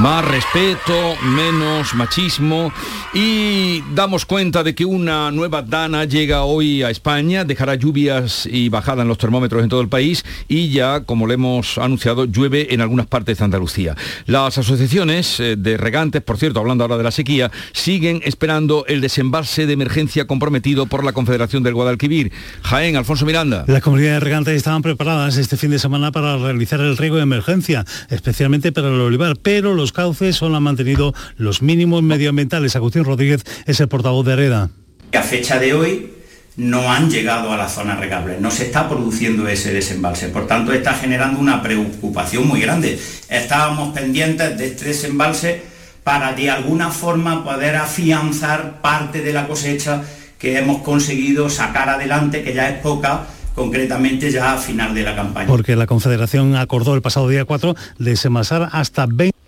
[0.00, 2.72] Más respeto, menos machismo
[3.12, 8.70] y damos cuenta de que una nueva dana llega hoy a España, dejará lluvias y
[8.70, 12.72] bajada en los termómetros en todo el país y ya, como le hemos anunciado, llueve
[12.72, 13.94] en algunas partes de Andalucía.
[14.24, 19.02] Las asociaciones eh, de regantes, por cierto, hablando ahora de la sequía, siguen esperando el
[19.02, 22.32] desembalse de emergencia comprometido por la Confederación del Guadalquivir.
[22.62, 23.64] Jaén, Alfonso Miranda.
[23.66, 27.22] Las comunidades de regantes estaban preparadas este fin de semana para realizar el riego de
[27.22, 32.76] emergencia, especialmente para el olivar, pero los cauces solo han mantenido los mínimos medioambientales.
[32.76, 34.70] Agustín Rodríguez es el portavoz de Hereda.
[35.12, 36.10] A fecha de hoy
[36.56, 40.72] no han llegado a la zona regable, no se está produciendo ese desembalse, por tanto
[40.72, 43.00] está generando una preocupación muy grande.
[43.28, 45.62] Estábamos pendientes de este desembalse
[46.04, 50.02] para de alguna forma poder afianzar parte de la cosecha
[50.38, 55.14] que hemos conseguido sacar adelante, que ya es poca, concretamente ya a final de la
[55.14, 55.46] campaña.
[55.46, 59.39] Porque la Confederación acordó el pasado día 4 desembalsar hasta 20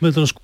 [0.00, 0.34] metros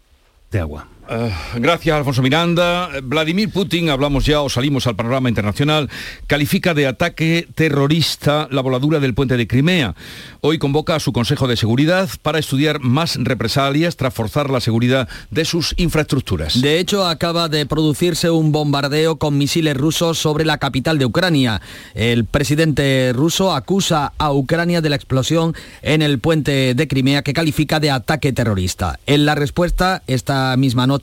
[0.50, 0.88] de agua.
[1.08, 2.90] Uh, gracias, Alfonso Miranda.
[3.04, 5.88] Vladimir Putin, hablamos ya o salimos al panorama internacional,
[6.26, 9.94] califica de ataque terrorista la voladura del puente de Crimea.
[10.40, 15.08] Hoy convoca a su Consejo de Seguridad para estudiar más represalias tras forzar la seguridad
[15.30, 16.60] de sus infraestructuras.
[16.60, 21.60] De hecho, acaba de producirse un bombardeo con misiles rusos sobre la capital de Ucrania.
[21.94, 27.32] El presidente ruso acusa a Ucrania de la explosión en el puente de Crimea que
[27.32, 28.98] califica de ataque terrorista.
[29.06, 30.95] En la respuesta, esta misma noche,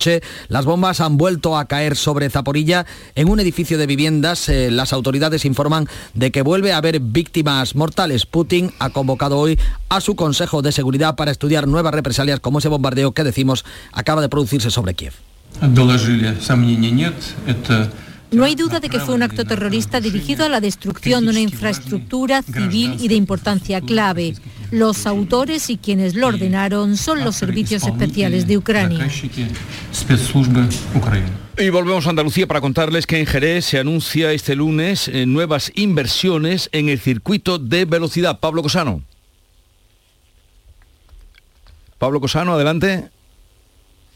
[0.48, 4.50] las bombas han vuelto a caer sobre Zaporilla en un edificio de viviendas.
[4.50, 8.26] Eh, las autoridades informan de que vuelve a haber víctimas mortales.
[8.26, 12.70] Putin ha convocado hoy a su Consejo de Seguridad para estudiar nuevas represalias como ese
[12.70, 15.14] bombardeo que decimos acaba de producirse sobre Kiev.
[18.34, 21.40] No hay duda de que fue un acto terrorista dirigido a la destrucción de una
[21.40, 24.34] infraestructura civil y de importancia clave.
[24.72, 29.08] Los autores y quienes lo ordenaron son los servicios especiales de Ucrania.
[31.60, 35.72] Y volvemos a Andalucía para contarles que en Jerez se anuncia este lunes eh, nuevas
[35.76, 38.40] inversiones en el circuito de velocidad.
[38.40, 39.04] Pablo Cosano.
[42.00, 43.13] Pablo Cosano, adelante.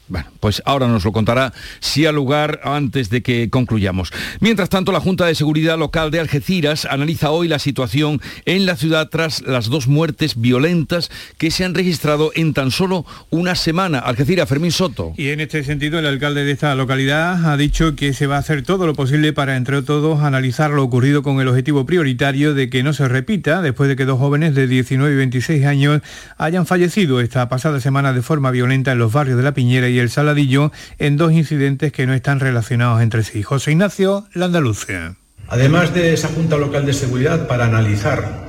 [0.10, 4.12] Bueno, pues ahora nos lo contará si ha lugar antes de que concluyamos.
[4.40, 8.76] Mientras tanto, la Junta de Seguridad Local de Algeciras analiza hoy la situación en la
[8.76, 14.00] ciudad tras las dos muertes violentas que se han registrado en tan solo una semana.
[14.00, 15.14] Algeciras, Fermín Soto.
[15.18, 18.40] Y en este sentido, el alcalde de esta localidad ha dicho que se va a
[18.40, 22.70] hacer todo lo posible para, entre todos, analizar lo ocurrido con el objetivo prioritario de
[22.70, 26.02] que no se repita después de que dos jóvenes de 19 y 26 años
[26.38, 29.97] hayan fallecido esta pasada semana de forma violenta en los barrios de La Piñera y
[30.00, 33.44] el Saladillo en dos incidentes que no están relacionados entre sí.
[33.44, 35.16] José Ignacio, La Andalucía.
[35.48, 38.48] Además de esa Junta Local de Seguridad para analizar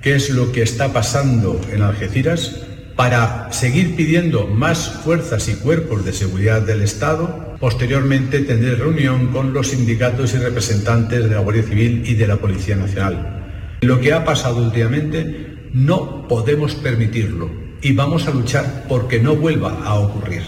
[0.00, 2.62] qué es lo que está pasando en Algeciras,
[2.96, 9.52] para seguir pidiendo más fuerzas y cuerpos de seguridad del Estado, posteriormente tendré reunión con
[9.52, 13.76] los sindicatos y representantes de la Guardia Civil y de la Policía Nacional.
[13.82, 17.50] Lo que ha pasado últimamente no podemos permitirlo
[17.82, 20.42] y vamos a luchar porque no vuelva a ocurrir.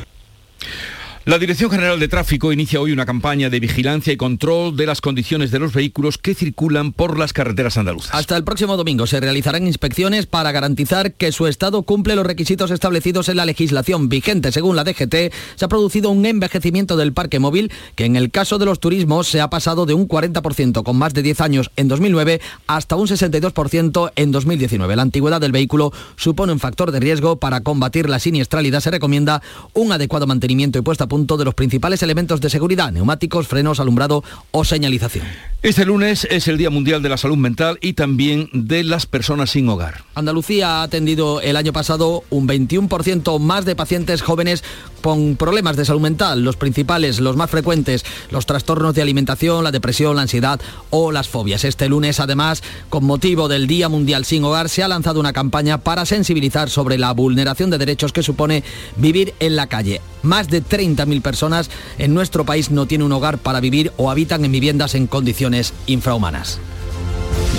[1.26, 5.02] La Dirección General de Tráfico inicia hoy una campaña de vigilancia y control de las
[5.02, 8.14] condiciones de los vehículos que circulan por las carreteras andaluzas.
[8.14, 12.70] Hasta el próximo domingo se realizarán inspecciones para garantizar que su estado cumple los requisitos
[12.70, 14.50] establecidos en la legislación vigente.
[14.50, 18.56] Según la DGT, se ha producido un envejecimiento del parque móvil que en el caso
[18.56, 21.88] de los turismos se ha pasado de un 40% con más de 10 años en
[21.88, 24.96] 2009 hasta un 62% en 2019.
[24.96, 28.80] La antigüedad del vehículo supone un factor de riesgo para combatir la siniestralidad.
[28.80, 29.42] Se recomienda
[29.74, 34.22] un adecuado mantenimiento y puesta punto de los principales elementos de seguridad, neumáticos, frenos, alumbrado
[34.52, 35.26] o señalización.
[35.60, 39.50] Este lunes es el Día Mundial de la Salud Mental y también de las personas
[39.50, 40.04] sin hogar.
[40.14, 44.64] Andalucía ha atendido el año pasado un 21% más de pacientes jóvenes
[45.02, 46.42] con problemas de salud mental.
[46.42, 51.28] Los principales, los más frecuentes, los trastornos de alimentación, la depresión, la ansiedad o las
[51.28, 51.64] fobias.
[51.64, 55.78] Este lunes, además, con motivo del Día Mundial sin Hogar, se ha lanzado una campaña
[55.78, 58.62] para sensibilizar sobre la vulneración de derechos que supone
[58.96, 60.00] vivir en la calle.
[60.22, 60.60] Más de
[61.06, 64.94] 30.000 personas en nuestro país no tienen un hogar para vivir o habitan en viviendas
[64.94, 66.58] en condiciones infrahumanas.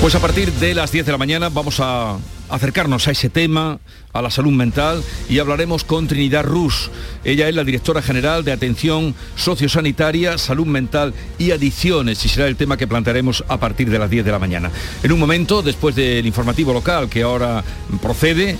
[0.01, 2.17] Pues a partir de las 10 de la mañana vamos a
[2.49, 3.79] acercarnos a ese tema,
[4.13, 6.89] a la salud mental, y hablaremos con Trinidad Rus.
[7.23, 12.57] Ella es la directora general de Atención Sociosanitaria, Salud Mental y Adicciones, y será el
[12.57, 14.69] tema que plantearemos a partir de las 10 de la mañana.
[15.01, 17.63] En un momento, después del informativo local que ahora
[18.01, 18.57] procede,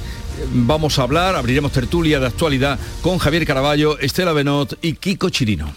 [0.51, 5.73] vamos a hablar, abriremos tertulia de actualidad con Javier Caraballo, Estela Benot y Kiko Chirino.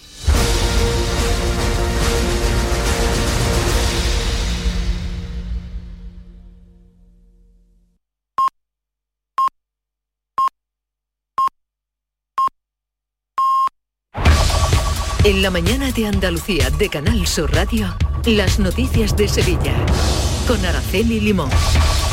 [15.25, 17.97] En la mañana de Andalucía de Canal Sur Radio,
[18.27, 19.75] las noticias de Sevilla
[20.47, 21.49] con Araceli Limón.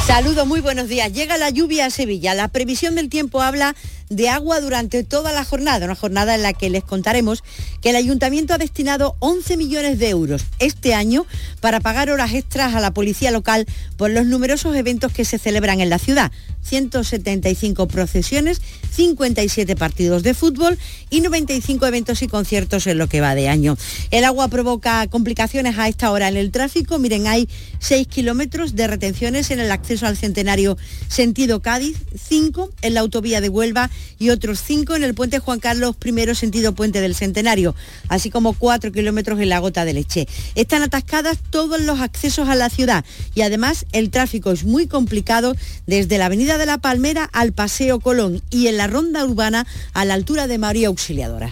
[0.05, 1.13] Saludos, muy buenos días.
[1.13, 2.33] Llega la lluvia a Sevilla.
[2.33, 3.75] La previsión del tiempo habla
[4.11, 7.43] de agua durante toda la jornada, una jornada en la que les contaremos
[7.81, 11.25] que el ayuntamiento ha destinado 11 millones de euros este año
[11.61, 15.79] para pagar horas extras a la policía local por los numerosos eventos que se celebran
[15.79, 16.31] en la ciudad.
[16.63, 20.77] 175 procesiones, 57 partidos de fútbol
[21.09, 23.77] y 95 eventos y conciertos en lo que va de año.
[24.11, 26.99] El agua provoca complicaciones a esta hora en el tráfico.
[26.99, 31.97] Miren, hay 6 kilómetros de retenciones en el acceso al centenario sentido Cádiz,
[32.27, 33.89] 5 en la autovía de Huelva
[34.19, 37.75] y otros 5 en el puente Juan Carlos I sentido puente del centenario,
[38.07, 40.27] así como 4 kilómetros en la gota de leche.
[40.55, 45.55] Están atascadas todos los accesos a la ciudad y además el tráfico es muy complicado
[45.87, 50.05] desde la avenida de la Palmera al Paseo Colón y en la ronda urbana a
[50.05, 51.51] la altura de María Auxiliadora.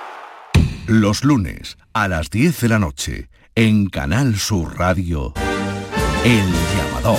[0.93, 5.33] Los lunes a las 10 de la noche en Canal Sur Radio,
[6.25, 6.43] El
[6.75, 7.17] Llamador.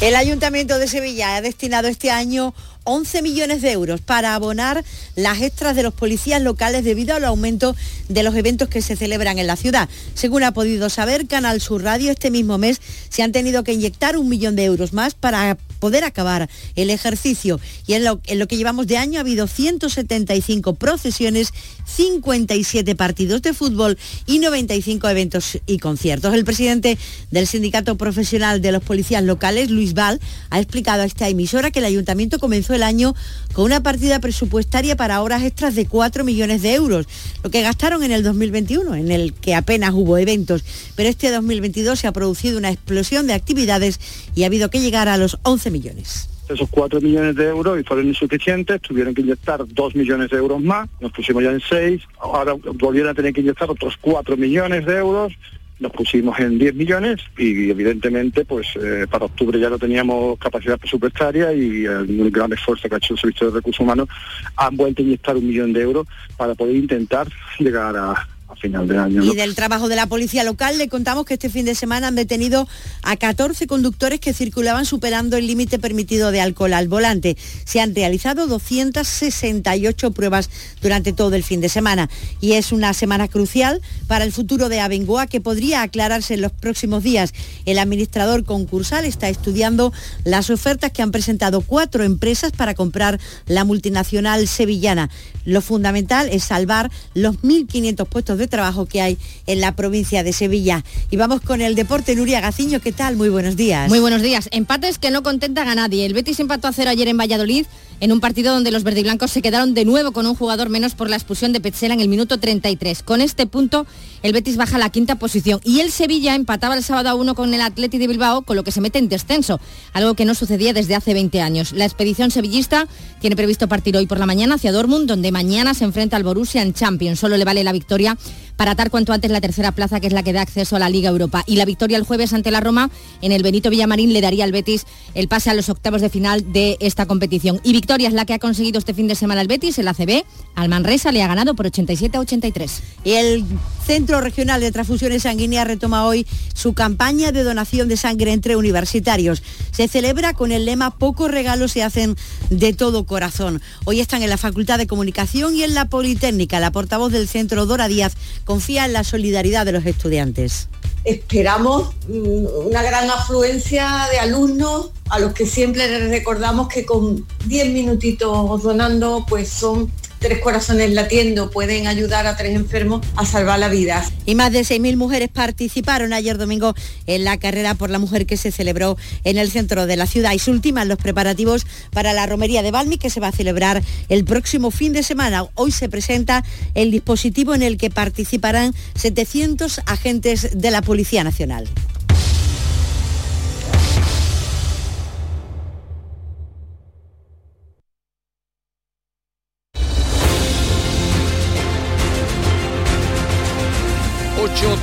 [0.00, 4.84] El Ayuntamiento de Sevilla ha destinado este año 11 millones de euros para abonar
[5.16, 7.74] las extras de los policías locales debido al aumento
[8.08, 9.88] de los eventos que se celebran en la ciudad.
[10.14, 14.16] Según ha podido saber Canal Sur Radio, este mismo mes se han tenido que inyectar
[14.16, 17.58] un millón de euros más para poder acabar el ejercicio.
[17.86, 21.52] Y en lo, que llevamos de año ha habido 175 procesiones,
[21.86, 26.34] 57 partidos de fútbol y 95 eventos y conciertos.
[26.34, 26.98] El presidente
[27.30, 31.80] del Sindicato Profesional de los Policías Locales, Luis Val, ha explicado a esta emisora que
[31.80, 33.14] el ayuntamiento comenzó el año
[33.52, 37.06] con una partida presupuestaria para horas extras de 4 millones de euros,
[37.42, 40.62] lo que gastaron en el 2021, en el que apenas hubo eventos.
[40.94, 43.98] Pero este 2022 se ha producido una explosión de actividades
[44.34, 46.28] y ha habido que llegar a los 11 millones.
[46.48, 50.60] Esos 4 millones de euros y fueron insuficientes, tuvieron que inyectar 2 millones de euros
[50.60, 54.84] más, nos pusimos ya en 6, ahora volvieron a tener que inyectar otros 4 millones
[54.84, 55.32] de euros,
[55.80, 60.78] nos pusimos en 10 millones y evidentemente pues eh, para octubre ya no teníamos capacidad
[60.78, 64.08] presupuestaria y el gran esfuerzo que ha hecho el Servicio de Recursos Humanos
[64.56, 68.28] han vuelto a inyectar un millón de euros para poder intentar llegar a,
[68.60, 69.24] final de año.
[69.24, 72.14] Y del trabajo de la policía local le contamos que este fin de semana han
[72.14, 72.68] detenido
[73.02, 77.36] a 14 conductores que circulaban superando el límite permitido de alcohol al volante.
[77.64, 80.50] Se han realizado 268 pruebas
[80.82, 84.80] durante todo el fin de semana y es una semana crucial para el futuro de
[84.80, 87.32] Abengoa que podría aclararse en los próximos días.
[87.64, 89.92] El administrador concursal está estudiando
[90.24, 95.10] las ofertas que han presentado cuatro empresas para comprar la multinacional sevillana.
[95.44, 100.34] Lo fundamental es salvar los 1.500 puestos de trabajo que hay en la provincia de
[100.34, 100.84] Sevilla.
[101.10, 102.14] Y vamos con el deporte.
[102.14, 103.16] Nuria Gaciño, ¿qué tal?
[103.16, 103.88] Muy buenos días.
[103.88, 104.48] Muy buenos días.
[104.52, 106.04] Empates que no contentan a nadie.
[106.04, 107.64] El Betis empató a cero ayer en Valladolid
[108.00, 111.08] en un partido donde los verdiblancos se quedaron de nuevo con un jugador menos por
[111.08, 113.02] la expulsión de Petzela en el minuto 33.
[113.02, 113.86] Con este punto,
[114.22, 117.34] el Betis baja a la quinta posición y el Sevilla empataba el sábado a uno
[117.34, 119.60] con el Atleti de Bilbao, con lo que se mete en descenso,
[119.92, 121.72] algo que no sucedía desde hace 20 años.
[121.72, 122.88] La expedición sevillista
[123.20, 126.62] tiene previsto partir hoy por la mañana hacia Dortmund, donde mañana se enfrenta al Borussia
[126.62, 127.20] en Champions.
[127.20, 128.16] Solo le vale la victoria
[128.60, 130.90] para atar cuanto antes la tercera plaza, que es la que da acceso a la
[130.90, 131.42] Liga Europa.
[131.46, 132.90] Y la victoria el jueves ante la Roma
[133.22, 136.52] en el Benito Villamarín le daría al Betis el pase a los octavos de final
[136.52, 137.58] de esta competición.
[137.64, 140.24] Y victoria es la que ha conseguido este fin de semana el Betis, el ACB.
[140.56, 142.82] Al Manresa le ha ganado por 87 a 83.
[143.02, 143.46] Y el
[143.86, 149.42] Centro Regional de Transfusiones Sanguíneas retoma hoy su campaña de donación de sangre entre universitarios.
[149.72, 152.14] Se celebra con el lema Pocos regalos se hacen
[152.50, 153.62] de todo corazón.
[153.86, 156.60] Hoy están en la Facultad de Comunicación y en la Politécnica.
[156.60, 158.12] La portavoz del centro, Dora Díaz,
[158.50, 160.68] confía en la solidaridad de los estudiantes.
[161.04, 167.24] Esperamos mm, una gran afluencia de alumnos a los que siempre les recordamos que con
[167.46, 169.88] 10 minutitos donando pues son
[170.20, 174.04] tres corazones latiendo pueden ayudar a tres enfermos a salvar la vida.
[174.26, 176.74] Y más de 6.000 mujeres participaron ayer domingo
[177.06, 180.32] en la carrera por la mujer que se celebró en el centro de la ciudad
[180.32, 183.82] y se ultiman los preparativos para la romería de Balmi que se va a celebrar
[184.08, 185.46] el próximo fin de semana.
[185.54, 186.44] Hoy se presenta
[186.74, 191.66] el dispositivo en el que participarán 700 agentes de la Policía Nacional.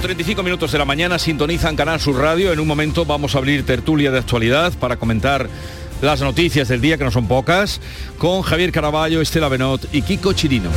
[0.08, 2.53] 35 minutos de la mañana sintonizan Canal Sur Radio.
[2.53, 5.49] En un momento vamos a abrir tertulia de actualidad para comentar
[6.01, 7.82] las noticias del día, que no son pocas,
[8.18, 10.70] con Javier Caraballo, Estela Benot y Kiko Chirino.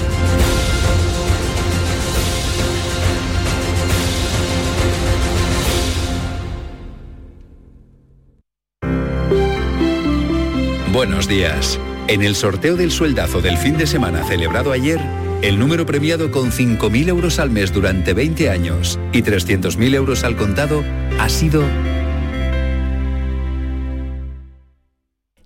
[10.92, 11.78] Buenos días.
[12.08, 15.00] En el sorteo del sueldazo del fin de semana celebrado ayer,
[15.42, 20.36] el número premiado con 5.000 euros al mes durante 20 años y 300.000 euros al
[20.36, 20.84] contado
[21.18, 21.62] ha sido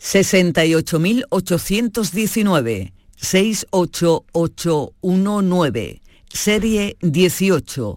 [0.00, 7.96] 68.819 68819 serie 18018.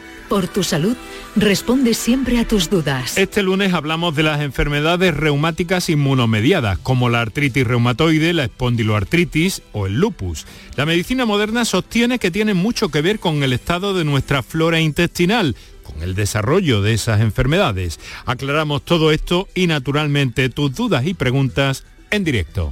[0.31, 0.95] por tu salud,
[1.35, 3.17] responde siempre a tus dudas.
[3.17, 9.87] Este lunes hablamos de las enfermedades reumáticas inmunomediadas, como la artritis reumatoide, la espondiloartritis o
[9.87, 10.45] el lupus.
[10.77, 14.79] La medicina moderna sostiene que tiene mucho que ver con el estado de nuestra flora
[14.79, 17.99] intestinal, con el desarrollo de esas enfermedades.
[18.25, 22.71] Aclaramos todo esto y naturalmente tus dudas y preguntas en directo.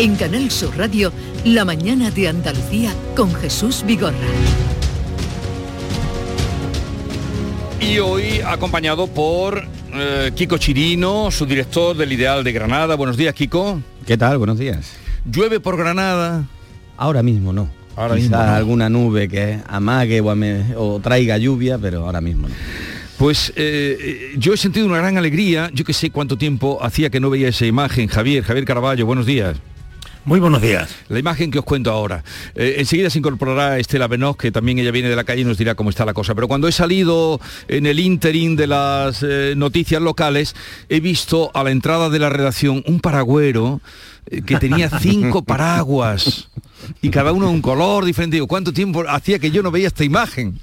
[0.00, 1.12] En Canal Sur Radio,
[1.44, 4.16] La mañana de Andalucía con Jesús Vigorra.
[7.80, 12.94] Y hoy acompañado por eh, Kiko Chirino, su director del Ideal de Granada.
[12.94, 13.82] Buenos días, Kiko.
[14.06, 14.38] ¿Qué tal?
[14.38, 14.92] Buenos días.
[15.30, 16.44] ¿Llueve por Granada?
[16.96, 17.68] Ahora mismo no.
[17.96, 18.52] Ahora Quizá mismo no.
[18.54, 22.54] alguna nube que amague o, ame- o traiga lluvia, pero ahora mismo no.
[23.18, 25.70] Pues eh, eh, yo he sentido una gran alegría.
[25.74, 28.08] Yo que sé cuánto tiempo hacía que no veía esa imagen.
[28.08, 29.58] Javier, Javier Caraballo, buenos días.
[30.24, 30.94] Muy buenos días.
[31.08, 32.22] La imagen que os cuento ahora.
[32.54, 35.56] Eh, enseguida se incorporará Estela Benoz, que también ella viene de la calle y nos
[35.56, 36.34] dirá cómo está la cosa.
[36.34, 40.54] Pero cuando he salido en el interín de las eh, noticias locales,
[40.90, 43.80] he visto a la entrada de la redacción un paragüero
[44.26, 46.50] eh, que tenía cinco paraguas
[47.00, 48.36] y cada uno un color diferente.
[48.36, 50.60] Digo, ¿cuánto tiempo hacía que yo no veía esta imagen?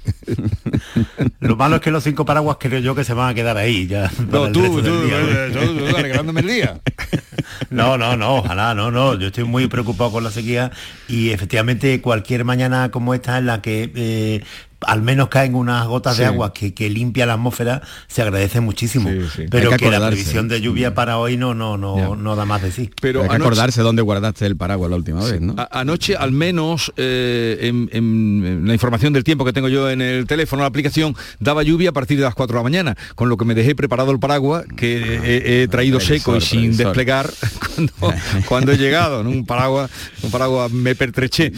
[1.40, 3.88] Lo malo es que los cinco paraguas creo yo que se van a quedar ahí
[3.88, 4.10] ya.
[4.30, 6.80] No, tú, tú, tú, tú, alegrándome el día.
[7.70, 9.14] No, no, no, ojalá, no, no.
[9.14, 10.70] Yo estoy muy preocupado con la sequía
[11.08, 14.42] y efectivamente cualquier mañana como esta en la que eh,
[14.80, 19.10] al menos caen unas gotas de agua que, que, limpia la atmósfera, se agradece muchísimo.
[19.50, 22.70] Pero que, la previsión de lluvia para hoy no, no, no, no da más de
[22.70, 22.90] sí.
[23.00, 25.54] Pero hay que acordarse dónde guardaste el paraguas la última vez, ¿no?
[25.70, 27.58] anoche, al menos, eh,
[27.92, 31.90] en, la información del tiempo que tengo yo en el teléfono, la aplicación, daba lluvia
[31.90, 34.20] a partir de las 4 de la mañana, con lo que me dejé preparado el
[34.20, 37.27] paraguas, que he, traído seco y sin desplegar
[38.48, 39.20] cuando, he llegado.
[39.20, 39.90] Un paraguas,
[40.22, 41.52] un paraguas me pertreché.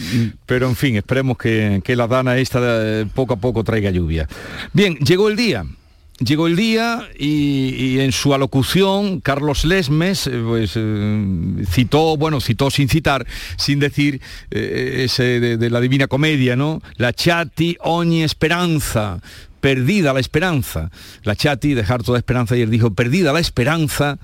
[0.45, 4.27] Pero en fin, esperemos que, la dana esta poco a poco traiga lluvia.
[4.73, 5.65] Bien, llegó el día.
[6.23, 12.69] Llegó el día y, en su alocución Carlos Lesmes eh, pues, eh, citó, bueno, citó
[12.69, 13.25] sin citar,
[13.57, 16.79] sin decir eh, ese de, la Divina Comedia, ¿no?
[16.97, 19.19] La chati ogni esperanza,
[19.61, 20.91] perdida la esperanza.
[21.23, 24.19] La chati, dejar toda esperanza, y él dijo, perdida la esperanza,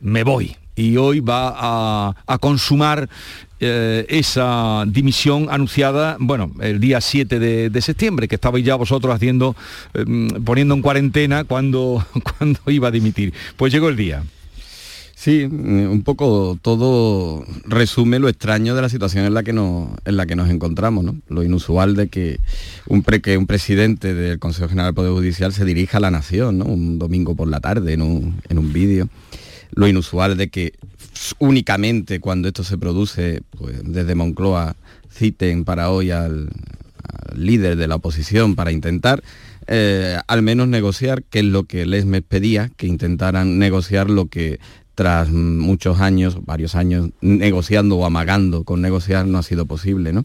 [0.00, 3.08] me voy y hoy va a, consumar
[3.60, 9.54] eh, esa dimisión anunciada, bueno, el día 7 de, septiembre, que estabais ya vosotros haciendo,
[9.94, 12.04] em, poniendo en cuarentena cuando,
[12.38, 13.32] cuando iba a dimitir.
[13.56, 14.22] Pues llegó el día.
[15.16, 20.18] Sí, un poco todo resume lo extraño de la situación en la que nos, en
[20.18, 21.16] la que nos encontramos, ¿no?
[21.28, 22.40] Lo inusual de que
[22.88, 26.58] un, que un presidente del Consejo General del Poder Judicial se dirija a la nación,
[26.58, 26.66] ¿no?
[26.66, 29.08] Un domingo por la tarde en un, en un vídeo
[29.72, 30.72] lo inusual de que
[31.38, 34.76] únicamente cuando esto se produce, pues desde Moncloa
[35.10, 36.50] citen para hoy al,
[37.36, 39.22] líder de la oposición para intentar
[39.66, 44.26] eh, al menos negociar, que es lo que les me pedía, que intentaran negociar lo
[44.26, 44.60] que
[44.94, 50.24] tras muchos años, varios años, negociando o amagando con negociar no ha sido posible, ¿no?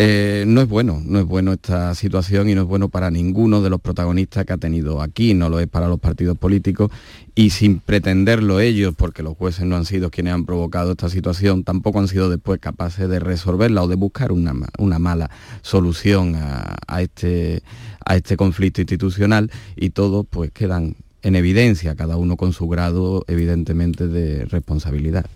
[0.00, 3.62] Eh, no es bueno, no es bueno esta situación y no es bueno para ninguno
[3.62, 6.92] de los protagonistas que ha tenido aquí, no lo es para los partidos políticos
[7.34, 11.64] y sin pretenderlo ellos, porque los jueces no han sido quienes han provocado esta situación,
[11.64, 14.54] tampoco han sido después capaces de resolverla o de buscar una,
[15.00, 15.30] mala
[15.62, 17.64] solución a, este,
[18.04, 23.24] a este conflicto institucional y todos pues quedan en evidencia, cada uno con su grado
[23.26, 25.26] evidentemente de responsabilidad.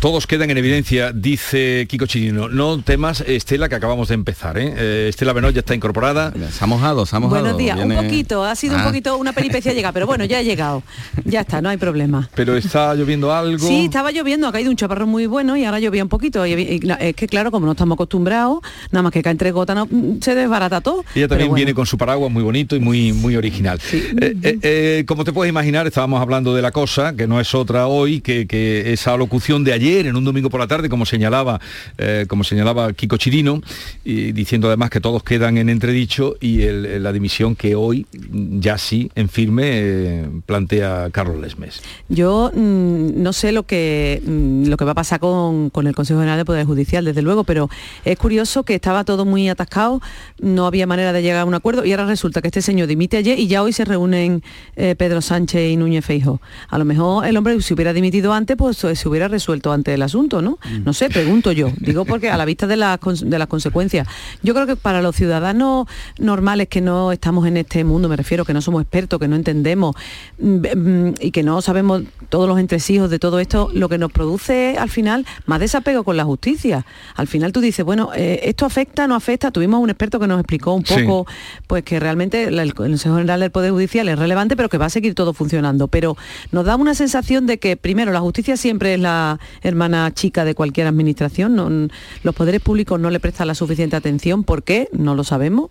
[0.00, 2.48] Todos quedan en evidencia, dice Kiko Chirino.
[2.48, 4.56] No temas, Estela, que acabamos de empezar.
[4.56, 4.72] ¿eh?
[4.74, 6.32] eh Estela Benoit ya está incorporada.
[6.50, 7.42] Se ha mojado, se ha mojado.
[7.42, 10.42] Buenos días, un poquito, ha sido un poquito una peripecia llega, pero bueno, ya ha
[10.42, 10.82] llegado.
[11.26, 12.30] Ya está, no hay problema.
[12.34, 13.68] Pero está lloviendo algo.
[13.68, 16.46] Sí, estaba lloviendo, ha caído un chaparrón muy bueno y ahora llovía un poquito.
[16.46, 19.84] Y, es que claro, como no estamos acostumbrados, nada más que cae entre gotas no,
[19.84, 21.04] mm, se desbarata todo.
[21.14, 23.78] Ella también viene con su paraguas muy bonito y muy, muy original.
[23.92, 27.86] Eh, eh, como te puedes imaginar, estábamos hablando de la cosa, que no es otra
[27.86, 31.60] hoy que, que esa locución de ayer en un domingo por la tarde, como señalaba,
[31.98, 33.60] eh, como señalaba Kiko Chirino,
[34.04, 39.10] y diciendo además que todos quedan en entredicho y la dimisión que hoy ya sí,
[39.14, 41.82] en firme, eh, plantea Carlos Lesmes.
[42.08, 46.20] Yo mm, no sé lo que, mm, lo que va a pasar con, el Consejo
[46.20, 47.70] General de Poder Judicial, desde luego, pero
[48.04, 50.00] es curioso que estaba todo muy atascado,
[50.40, 53.16] no había manera de llegar a un acuerdo y ahora resulta que este señor dimite
[53.16, 54.42] ayer y ya hoy se reúnen
[54.76, 56.40] eh, Pedro Sánchez y Núñez Feijo.
[56.68, 60.02] A lo mejor el hombre si hubiera dimitido antes, pues se hubiera resuelto antes el
[60.02, 60.58] asunto, ¿no?
[60.64, 60.84] Mm.
[60.84, 61.70] No sé, pregunto yo.
[61.78, 64.06] Digo porque a la vista de las, de las consecuencias.
[64.42, 65.86] Yo creo que para los ciudadanos
[66.18, 69.36] normales que no estamos en este mundo, me refiero, que no somos expertos, que no
[69.36, 69.96] entendemos
[70.38, 74.12] mm, mm, y que no sabemos todos los entresijos de todo esto, lo que nos
[74.12, 76.86] produce al final más desapego con la justicia.
[77.16, 79.50] Al final tú dices, bueno, eh, esto afecta, no afecta.
[79.50, 81.26] Tuvimos un experto que nos explicó un poco,
[81.66, 84.90] pues que realmente el Consejo General del Poder Judicial es relevante, pero que va a
[84.90, 85.88] seguir todo funcionando.
[85.88, 86.16] Pero
[86.52, 89.38] nos da una sensación de que, primero, la justicia siempre es la
[89.70, 91.90] hermana chica de cualquier administración.
[92.22, 94.44] los poderes públicos no le prestan la suficiente atención.
[94.44, 94.88] ¿Por qué?
[94.92, 95.70] No lo sabemos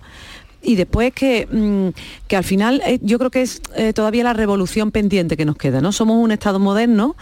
[0.62, 1.90] y después que, mm,
[2.28, 5.56] que al final eh, yo creo que es eh, todavía la revolución pendiente que nos
[5.56, 5.92] queda, ¿no?
[5.92, 7.16] Somos un Estado moderno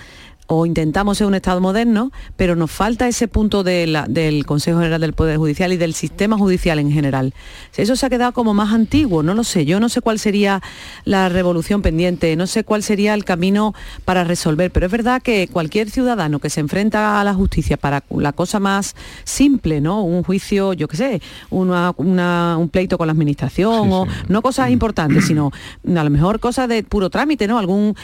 [0.48, 5.14] o intentamos ser un Estado moderno, pero nos falta ese punto del Consejo General del
[5.14, 7.34] Poder Judicial y del sistema judicial en general.
[7.76, 9.66] Eso se ha quedado como más antiguo, no lo sé.
[9.66, 10.62] Yo no sé cuál sería
[11.04, 13.76] la revolución pendiente, no sé cuál sería el camino
[14.06, 18.04] para resolver, pero es verdad que cualquier ciudadano que se enfrenta a la justicia para
[18.10, 18.95] la cosa más
[19.26, 20.02] simple, ¿no?
[20.04, 25.52] Un juicio, yo qué sé, un pleito con la administración, o no cosas importantes, sino
[25.86, 27.60] a lo mejor cosas de puro trámite, ¿no?
[27.60, 27.95] Algún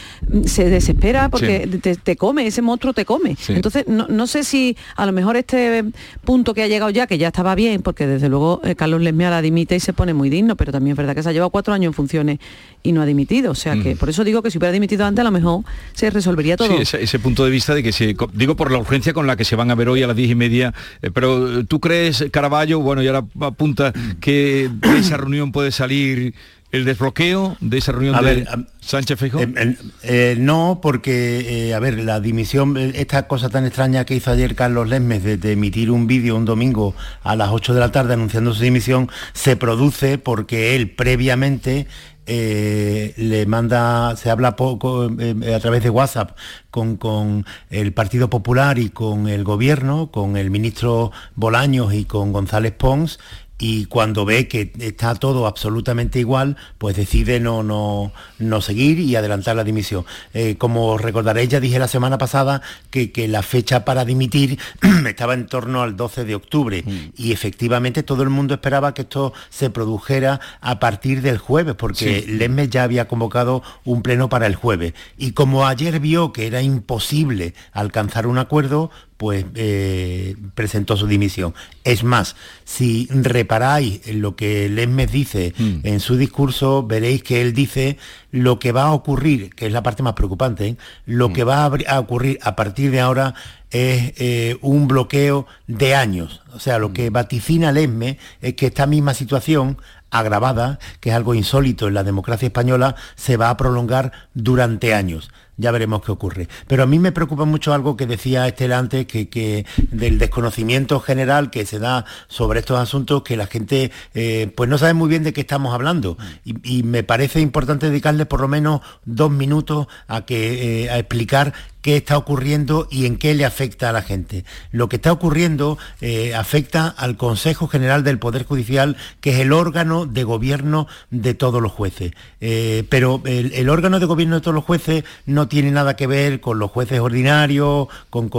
[0.46, 3.36] se desespera porque te, te come, ese monstruo te come.
[3.50, 5.84] Entonces, no, no, sé si a lo mejor este
[6.26, 9.30] punto que ha llegado ya, que ya estaba bien, porque desde luego eh, Carlos Lesmea
[9.30, 11.52] la dimite y se pone muy digno, pero también es verdad que se ha llevado
[11.52, 12.40] cuatro años en funciones
[12.82, 13.52] y no ha dimitido.
[13.52, 15.62] O sea que por eso digo que si hubiera dimitido antes, a lo mejor
[15.94, 16.70] se resolvería todo.
[16.84, 19.46] Sí, ese, punto de vista de que se, digo por la urgencia con la que
[19.46, 22.80] se van a ver hoy a las diez y media, eh, pero tú crees, Caraballo,
[22.80, 26.34] bueno, y ahora apunta que de esa reunión puede salir
[26.74, 28.46] el desbloqueo de esa reunión de
[28.82, 29.42] Sánchez Feijóo?
[29.42, 34.56] Eh, eh, no, porque, a ver, la dimisión, esta cosa tan extraña que hizo ayer
[34.56, 38.54] Carlos Lesmes de, emitir un vídeo un domingo a las 8 de la tarde anunciando
[38.56, 41.86] su dimisión, se produce porque él previamente
[42.26, 46.38] eh, le manda, se habla poco eh, a través de WhatsApp
[46.72, 52.32] con, con, el Partido Popular y con el gobierno, con el ministro Bolaños y con
[52.32, 53.20] González Pons,
[53.64, 59.16] y cuando ve que está todo absolutamente igual, pues decide no, no, no seguir y
[59.16, 60.04] adelantar la dimisión.
[60.34, 64.60] Eh, como recordaréis, ya dije la semana pasada que, la fecha para dimitir
[65.08, 67.14] estaba en torno al 12 de octubre mm.
[67.16, 72.26] y efectivamente todo el mundo esperaba que esto se produjera a partir del jueves, porque
[72.28, 74.94] Lesmes ya había convocado un pleno para el jueves.
[75.18, 78.92] Y como ayer vio que era imposible alcanzar un acuerdo,
[79.24, 81.54] pues eh, presentó su dimisión.
[81.86, 85.80] Es más, si reparáis en lo que Lesmes dice mm.
[85.84, 87.98] en su discurso, veréis que él dice
[88.32, 90.78] lo que va a ocurrir, que es la parte más preocupante, ¿eh?
[91.06, 91.34] lo mm.
[91.34, 93.34] que va a, ocurrir a partir de ahora
[93.72, 96.42] es eh, un bloqueo de años.
[96.54, 96.94] O sea, lo mm.
[96.94, 99.78] que vaticina Lesmes es que esta misma situación
[100.14, 105.30] agravada, que es algo insólito en la democracia española, se va a prolongar durante años
[105.58, 106.48] ya veremos qué ocurre.
[106.68, 111.50] Pero a mí me preocupa mucho algo que decía Estela antes, que, del desconocimiento general
[111.50, 115.24] que se da sobre estos asuntos, que la gente eh, pues no sabe muy bien
[115.24, 116.18] de qué estamos hablando.
[116.44, 121.54] Y, me parece importante dedicarle por lo menos dos minutos a, que, eh, a explicar
[121.84, 124.46] qué está ocurriendo y en qué le afecta a la gente.
[124.72, 129.52] Lo que está ocurriendo eh, afecta al Consejo General del Poder Judicial, que es el
[129.52, 132.14] órgano de gobierno de todos los jueces.
[132.40, 136.40] Eh, pero el, órgano de gobierno de todos los jueces no tiene nada que ver
[136.40, 138.32] con los jueces ordinarios, con,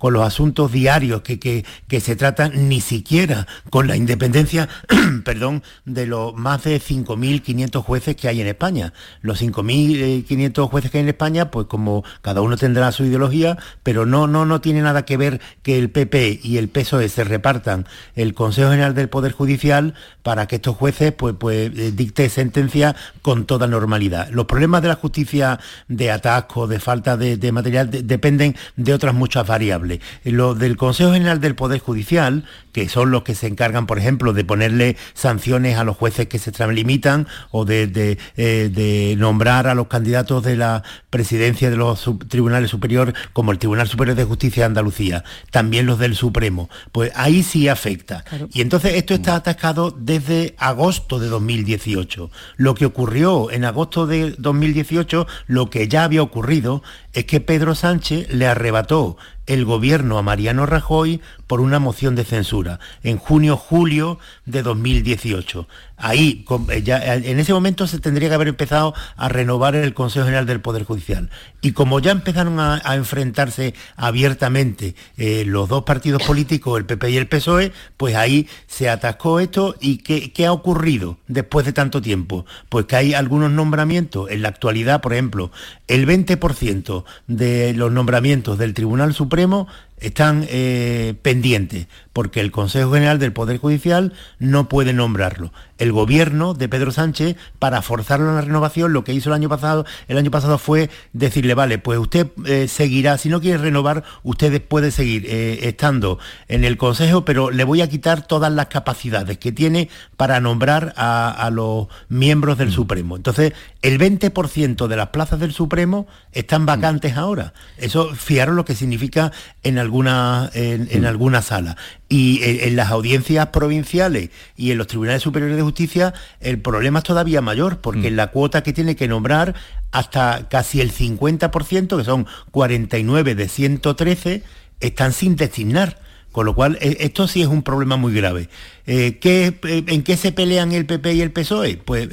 [0.00, 4.68] los asuntos diarios que, que, se tratan, ni siquiera con la independencia,
[5.24, 8.92] perdón, de los más de 5.500 jueces que hay en España.
[9.20, 13.56] Los 5.500 jueces que hay en España, pues como cada uno tiene tendrá su ideología,
[13.82, 17.24] pero no, no, no tiene nada que ver que el PP y el PSOE se
[17.24, 22.28] repartan el Consejo General del Poder Judicial para que estos jueces pues, pues eh, dicte
[22.28, 24.28] sentencia con toda normalidad.
[24.32, 25.58] Los problemas de la justicia
[25.88, 30.00] de atasco, de falta de, material, dependen de otras muchas variables.
[30.24, 32.44] Los del Consejo General del Poder Judicial,
[32.78, 36.38] que son los que se encargan, por ejemplo, de ponerle sanciones a los jueces que
[36.38, 41.76] se extralimitan o de, de, eh, de nombrar a los candidatos de la presidencia de
[41.76, 46.70] los tribunales Superior como el Tribunal Superior de Justicia de Andalucía, también los del Supremo,
[46.92, 48.24] pues ahí sí afecta.
[48.52, 52.30] Y entonces esto está atascado desde agosto de 2018.
[52.56, 57.74] Lo que ocurrió en agosto de 2018, lo que ya había ocurrido, es que Pedro
[57.74, 59.16] Sánchez le arrebató
[59.48, 65.66] el gobierno a Mariano Rajoy por una moción de censura en junio-julio de 2018.
[65.98, 69.94] Ahí, eh, ya, eh, en ese momento se tendría que haber empezado a renovar el
[69.94, 71.28] Consejo General del Poder Judicial.
[71.60, 77.16] Y como ya empezaron a, enfrentarse abiertamente eh, los dos partidos políticos, el PP y
[77.16, 79.74] el PSOE, pues ahí se atascó esto.
[79.80, 82.46] ¿Y qué, qué ha ocurrido después de tanto tiempo?
[82.68, 84.30] Pues que hay algunos nombramientos.
[84.30, 85.50] En la actualidad, por ejemplo,
[85.88, 89.66] el 20% de los nombramientos del Tribunal Supremo
[90.00, 95.52] están eh, pendientes, porque el Consejo General del Poder Judicial no puede nombrarlo.
[95.78, 99.48] El gobierno de Pedro Sánchez, para forzarlo a la renovación, lo que hizo el año
[99.48, 104.02] pasado, el año pasado fue decirle, vale, pues usted eh, seguirá, si no quiere renovar,
[104.24, 106.18] usted puede seguir eh, estando
[106.48, 110.94] en el Consejo, pero le voy a quitar todas las capacidades que tiene para nombrar
[110.96, 112.72] a, los miembros del mm.
[112.72, 113.16] Supremo.
[113.16, 117.54] Entonces, el 20% de las plazas del Supremo están vacantes ahora.
[117.76, 119.32] Eso, fijaros lo que significa
[119.62, 121.76] en alguna, en, alguna sala.
[122.08, 127.04] Y en, las audiencias provinciales y en los tribunales superiores de justicia el problema es
[127.04, 129.54] todavía mayor, porque en la cuota que tiene que nombrar
[129.90, 134.42] hasta casi el 50%, que son 49 de 113,
[134.80, 135.98] están sin designar
[136.32, 138.50] Con lo cual, eh, esto sí es un problema muy grave.
[138.86, 141.78] Eh, ¿qué, eh, ¿En qué se pelean el PP y el PSOE?
[141.78, 142.08] Pues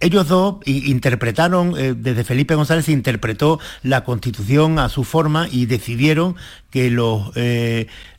[0.00, 6.36] ellos dos interpretaron, desde Felipe González se interpretó la Constitución a su forma y decidieron
[6.70, 7.30] que los,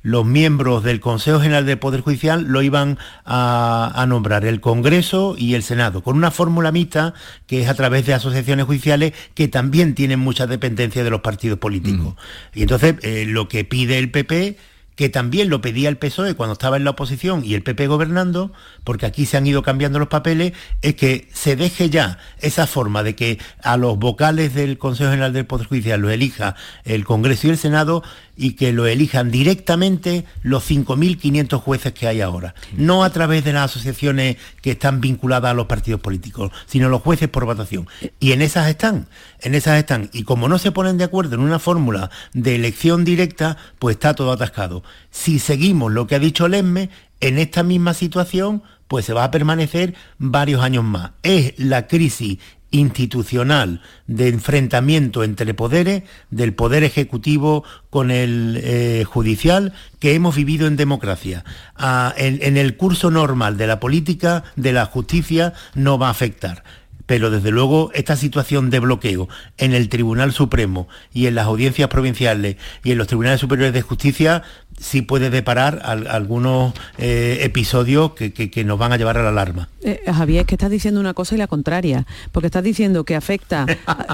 [0.01, 5.55] los miembros del Consejo General del Poder Judicial lo iban a, nombrar el Congreso y
[5.55, 7.13] el Senado, con una fórmula mixta
[7.47, 11.59] que es a través de asociaciones judiciales que también tienen mucha dependencia de los partidos
[11.59, 12.15] políticos.
[12.53, 12.59] Mm.
[12.59, 12.95] Y entonces
[13.27, 14.57] lo que pide el PP
[14.99, 18.51] que también lo pedía el PSOE cuando estaba en la oposición y el PP gobernando,
[18.83, 23.01] porque aquí se han ido cambiando los papeles, es que se deje ya esa forma
[23.01, 27.47] de que a los vocales del Consejo General del Poder Judicial lo elija el Congreso
[27.47, 28.03] y el Senado
[28.35, 33.51] y que lo elijan directamente los 5.500 jueces que hay ahora, no a través de
[33.51, 37.87] las asociaciones que están vinculadas a los partidos políticos, sino los jueces por votación.
[38.19, 39.07] Y en esas están,
[39.41, 40.09] en esas están.
[40.13, 44.13] Y como no se ponen de acuerdo en una fórmula de elección directa, pues está
[44.13, 44.83] todo atascado.
[45.11, 49.31] Si seguimos lo que ha dicho Lesme, en esta misma situación, pues se va a
[49.31, 51.11] permanecer varios años más.
[51.23, 52.39] Es la crisis
[52.71, 60.67] institucional de enfrentamiento entre poderes, del poder ejecutivo con el eh, judicial, que hemos vivido
[60.67, 61.43] en democracia.
[61.75, 66.63] Ah, en el curso normal de la política, de la justicia, no va a afectar
[67.09, 69.27] pero desde luego esta situación de bloqueo
[69.57, 73.81] en el Tribunal Supremo y en las audiencias provinciales y en los tribunales superiores de
[73.81, 74.43] justicia
[74.79, 79.69] sí puede deparar algunos eh, episodios que, nos van a llevar a la alarma.
[79.81, 83.15] Eh, Javier, es que estás diciendo una cosa y la contraria, porque estás diciendo que
[83.15, 83.65] afecta,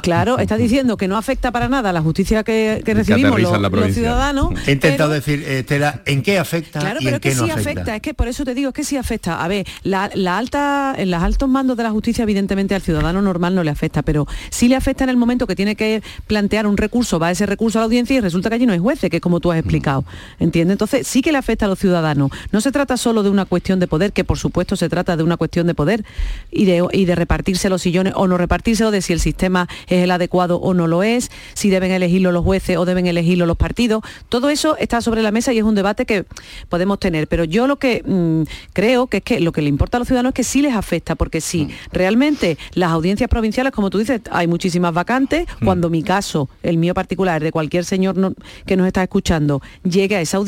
[0.01, 4.53] claro, estás diciendo que no afecta para nada a la justicia que, recibimos los, ciudadanos.
[4.67, 6.79] He intentado decir, Estela, ¿en qué afecta?
[6.79, 7.95] Claro, pero es que sí afecta?
[7.95, 9.43] es que por eso te digo, es que sí afecta.
[9.43, 13.55] A ver, la, alta, en los altos mandos de la justicia, evidentemente al ciudadano normal
[13.55, 16.77] no le afecta, pero sí le afecta en el momento que tiene que plantear un
[16.77, 19.17] recurso, va ese recurso a la audiencia y resulta que allí no hay jueces, que
[19.17, 20.05] es como tú has explicado.
[20.39, 20.54] Entonces
[21.03, 22.31] sí que le afecta a los ciudadanos.
[22.51, 25.23] No se trata solo de una cuestión de poder, que por supuesto se trata de
[25.23, 26.05] una cuestión de poder
[26.51, 29.67] y de, y de repartirse los sillones o no repartirse, o de si el sistema
[29.87, 33.45] es el adecuado o no lo es, si deben elegirlo los jueces o deben elegirlo
[33.45, 34.03] los partidos.
[34.29, 36.25] Todo eso está sobre la mesa y es un debate que
[36.69, 37.27] podemos tener.
[37.27, 38.43] Pero yo lo que mm,
[38.73, 40.73] creo que es que lo que le importa a los ciudadanos es que sí les
[40.73, 41.69] afecta, porque si mm.
[41.91, 45.65] realmente las audiencias provinciales, como tú dices, hay muchísimas vacantes, mm.
[45.65, 48.35] cuando mi caso, el mío particular, de cualquier señor
[48.65, 50.44] que nos está escuchando, llegue a esa audiencia,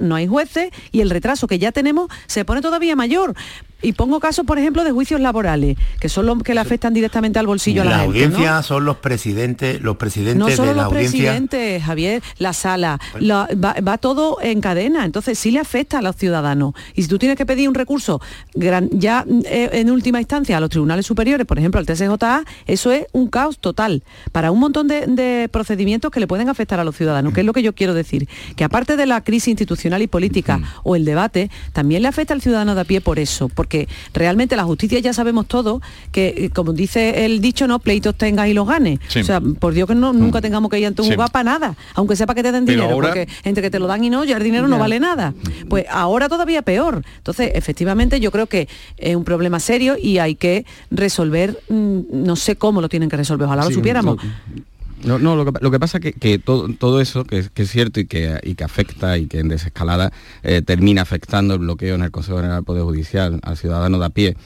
[0.00, 3.34] no hay jueces y el retraso que ya tenemos se pone todavía mayor.
[3.82, 7.38] Y pongo casos, por ejemplo, de juicios laborales, que son los que le afectan directamente
[7.38, 11.82] al bolsillo a la, la audiencia son los presidentes, los presidentes no solo los presidentes,
[11.82, 16.74] Javier, la sala, va, todo en cadena, entonces sí le afecta a los ciudadanos.
[16.94, 18.20] Y si tú tienes que pedir un recurso
[18.54, 23.06] ya eh, en última instancia a los tribunales superiores, por ejemplo, al TSJA, eso es
[23.12, 24.02] un caos total
[24.32, 27.52] para un montón de, procedimientos que le pueden afectar a los ciudadanos, que es lo
[27.52, 31.50] que yo quiero decir, que aparte de la crisis institucional y política o el debate,
[31.72, 35.14] también le afecta al ciudadano de a pie por eso, que realmente la justicia ya
[35.14, 35.80] sabemos todo,
[36.12, 38.98] que eh, como dice el dicho, no pleitos tengas y los ganes.
[39.16, 40.42] O sea, por Dios que no, nunca mm.
[40.42, 43.28] tengamos que ir ante un juzgado para nada, aunque sepa que te den dinero, porque
[43.44, 45.32] entre que te lo dan y no, ya el dinero no vale nada.
[45.70, 47.02] Pues ahora todavía peor.
[47.16, 48.68] Entonces, efectivamente, yo creo que
[48.98, 53.16] es un problema serio y hay que resolver, mm, no sé cómo lo tienen que
[53.16, 54.16] resolver, ojalá lo supiéramos.
[54.16, 54.69] No,
[55.04, 59.18] no, lo que, pasa es que, todo, eso, que, es cierto y que, que afecta
[59.18, 62.82] y que en desescalada eh, termina afectando el bloqueo en el Consejo General del Poder
[62.82, 64.36] Judicial al ciudadano de a pie,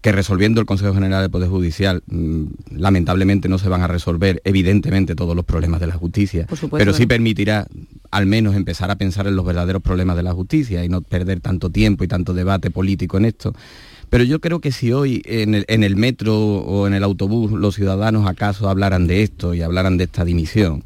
[0.00, 2.44] que resolviendo el Consejo General del Poder Judicial, mm,
[2.76, 7.06] lamentablemente no se van a resolver evidentemente todos los problemas de la justicia, pero sí
[7.06, 7.66] permitirá
[8.10, 11.40] al menos empezar a pensar en los verdaderos problemas de la justicia y no perder
[11.40, 13.52] tanto tiempo y tanto debate político en esto.
[14.10, 18.26] Pero yo creo que si hoy en el, metro o en el autobús los ciudadanos
[18.26, 20.82] acaso hablaran de esto y hablaran de esta dimisión,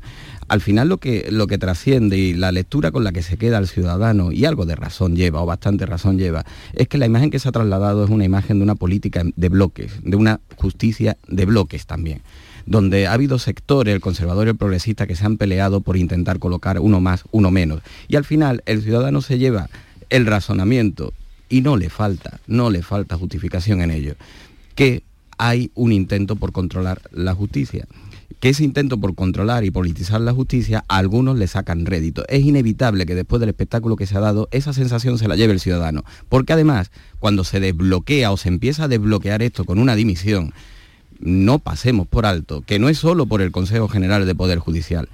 [0.48, 3.58] al final lo que, lo que trasciende y la lectura con la que se queda
[3.58, 6.44] el ciudadano, y algo de razón lleva, o bastante razón lleva,
[6.74, 9.48] es que la imagen que se ha trasladado es una imagen de una política de
[9.48, 12.22] bloques, de una justicia de bloques también
[12.64, 16.38] donde ha habido sectores, el conservador y el progresista, que se han peleado por intentar
[16.38, 17.82] colocar uno más, uno menos.
[18.06, 19.68] Y al final el ciudadano se lleva
[20.10, 21.12] el razonamiento
[21.53, 24.14] y no le falta, no le falta justificación en ello,
[24.74, 25.03] que
[25.36, 27.86] hay un intento por controlar la justicia
[28.42, 32.24] que ese intento por controlar y politizar la justicia a algunos le sacan rédito.
[32.28, 35.53] Es inevitable que después del espectáculo que se ha dado, esa sensación se la lleve
[35.53, 36.03] el ciudadano.
[36.28, 36.90] Porque además,
[37.20, 40.53] cuando se desbloquea o se empieza a desbloquear esto con una dimisión,
[41.20, 45.09] no pasemos por alto, que no es solo por el Consejo General de Poder Judicial.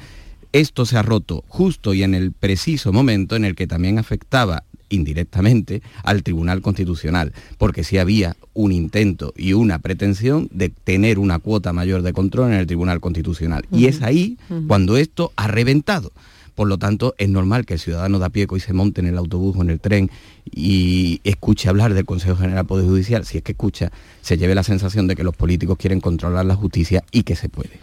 [0.55, 4.65] Esto se ha roto justo y en el preciso momento en el que también afectaba
[4.89, 11.39] indirectamente al Tribunal Constitucional, porque si había un intento y una pretensión de tener una
[11.39, 13.65] cuota mayor de control en el Tribunal Constitucional.
[13.73, 16.13] Y es ahí cuando esto ha reventado
[16.59, 19.07] Por lo tanto, es normal que el ciudadano de a pie y se monte en
[19.07, 20.11] el autobús o en el tren
[20.45, 24.57] y escuche hablar del Consejo General del Poder Judicial, si es que escucha, se lleve
[24.57, 27.79] la sensación de que los políticos quieren controlar la justicia y que se puede.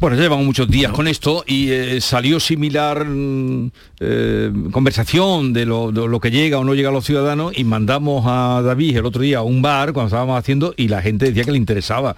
[0.00, 3.70] Bueno, ya llevamos muchos días con esto y eh, salió similar mm,
[4.00, 7.64] eh, conversación de lo, de lo que llega o no llega a los ciudadanos y
[7.64, 11.26] mandamos a David el otro día a un bar cuando estábamos haciendo y la gente
[11.26, 12.16] decía que le interesaba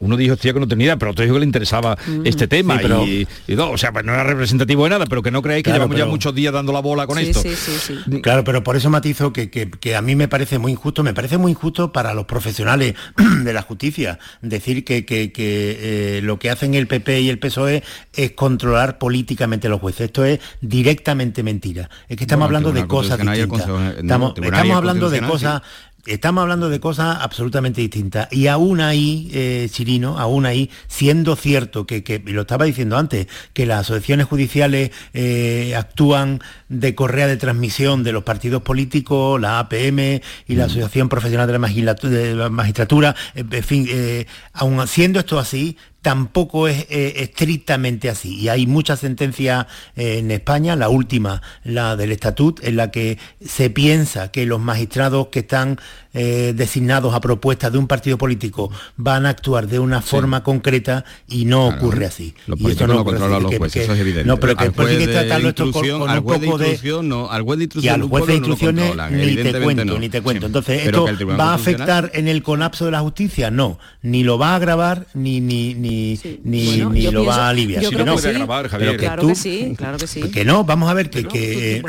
[0.00, 2.74] uno dijo hostia que no tenía idea, pero otro dijo que le interesaba este tema
[2.76, 5.30] Sí, pero- y, y no, o sea, pues no era representativo de nada, pero que
[5.30, 7.42] no creáis que Claro, llevamos ya muchos días dando la bola con Sí, esto.
[7.42, 11.02] sí, Claro, pero por eso matizo que, que- que a mí me parece muy injusto,
[11.02, 12.94] me parece muy injusto para los profesionales
[13.44, 17.38] de la justicia decir que, que- que, eh, lo que hacen el PP y el
[17.38, 17.82] PSOE
[18.14, 20.06] es controlar políticamente a los jueces.
[20.06, 21.90] Esto es directamente mentira.
[22.08, 23.48] Es que estamos Bueno, hablando de cosas distintas.
[23.48, 24.34] Consejo- no, Estamos,
[24.76, 25.62] hablando de cosas
[26.06, 28.28] Estamos hablando de cosas absolutamente distintas.
[28.32, 33.26] Y aún ahí, eh, Chirino, aún ahí, siendo cierto que, que- lo estaba diciendo antes,
[33.52, 36.40] que las asociaciones judiciales eh, actúan
[36.70, 41.52] de correa de transmisión de los partidos políticos, la APM y la Asociación Profesional de
[41.52, 46.86] la Magistratu- de la Magistratura, eh, en fin, eh, aún siendo esto así, tampoco es
[46.88, 48.34] eh, estrictamente así.
[48.38, 49.66] Y hay muchas sentencias
[49.96, 54.60] eh, en España, la última, la del estatut, en la que se piensa que los
[54.60, 55.78] magistrados que están
[56.14, 61.04] eh, designados a propuesta de un partido político van a actuar de una forma concreta
[61.28, 62.34] y no ocurre así.
[62.46, 64.24] Los Y esto no así, controlan los que- jueces, que- eso es evidente.
[64.26, 66.70] No, pero que hay que tratarlo esto con, un poco de...
[66.70, 69.16] instrucción no, al juez de Y instrucción al de un juez de no instrucciones controlan,
[69.16, 69.98] ni te cuento, no.
[69.98, 70.40] ni te cuento.
[70.40, 70.46] Sí.
[70.46, 73.50] Entonces, Pero ¿esto va a afectar en el colapso de la justicia?
[73.50, 77.46] No, ni lo va a agravar ni ni ni, ni, Bueno, ni lo pienso- va
[77.46, 77.82] a aliviar.
[77.82, 78.28] yo Sí, creo no, que sí.
[78.78, 80.20] pero que claro tú- que sí, claro que sí.
[80.30, 81.82] que no, vamos a ver que, que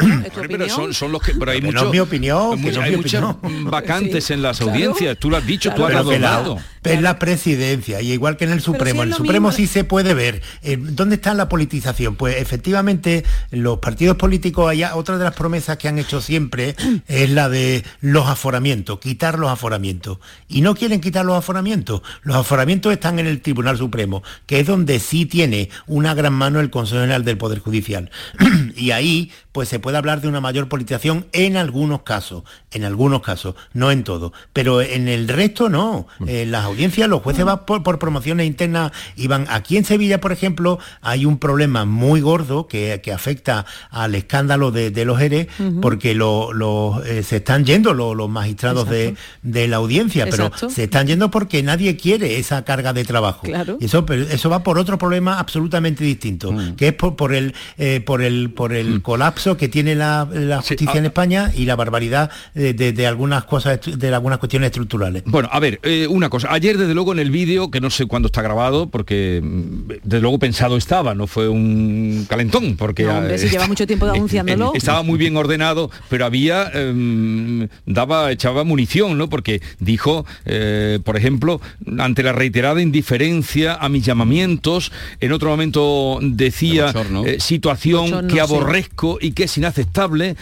[0.47, 2.77] Pero son, son los que pero hay Que no es mi opinión, que no es
[2.77, 3.65] hay mi muchas opinión.
[3.71, 5.17] vacantes en las audiencias.
[5.17, 6.57] Tú lo has dicho, tú has dado.
[6.83, 9.03] Es la presidencia, y igual que en el Supremo.
[9.03, 10.41] en el Supremo sí se puede ver.
[10.63, 12.15] Eh, ¿Dónde está la politización?
[12.15, 16.75] Pues efectivamente los partidos políticos, allá, otra de las promesas que han hecho siempre
[17.07, 20.19] es la de los aforamientos, quitar los aforamientos.
[20.47, 22.01] Y no quieren quitar los aforamientos.
[22.23, 26.59] Los aforamientos están en el Tribunal Supremo, que es donde sí tiene una gran mano
[26.59, 28.11] el Consejo General del Poder Judicial.
[28.75, 33.21] y ahí pues se puede hablar de una mayor politización en algunos casos, en algunos
[33.21, 36.07] casos, no en todo, pero en el resto no.
[36.25, 40.21] En las audiencias los jueces van por, por promociones internas y van aquí en Sevilla,
[40.21, 45.19] por ejemplo, hay un problema muy gordo que, que afecta al escándalo de, de los
[45.21, 45.47] ERE,
[45.81, 50.51] porque lo- lo, eh, se están yendo lo- los magistrados de, de la audiencia, pero
[50.69, 53.41] se están yendo porque nadie quiere esa carga de trabajo.
[53.43, 53.77] Claro.
[53.79, 57.53] Y eso, pero eso va por otro problema absolutamente distinto, que es por, por el
[57.77, 61.75] eh, por el por el colapso que tiene la, la justicia en España y la
[61.75, 65.23] barbaridad de, de- de algunas cosas de algunas cuestiones estructurales.
[65.25, 66.49] Bueno, a ver, eh, una cosa.
[66.51, 70.21] Ayer, desde luego, en el vídeo, que no sé cuándo está grabado, porque mm, desde
[70.21, 74.05] luego pensado estaba, no fue un calentón, porque No, hombre, si eh, lleva mucho tiempo
[74.75, 79.29] estaba muy bien ordenado, pero había em, daba echaba munición, ¿no?
[79.29, 81.61] Porque dijo, eh, por ejemplo,
[81.99, 87.25] ante la reiterada indiferencia a mis llamamientos, en otro momento decía bochorno.
[87.25, 88.39] eh, situación Bochorno, que sí.
[88.39, 90.35] aborrezco y que es inaceptable,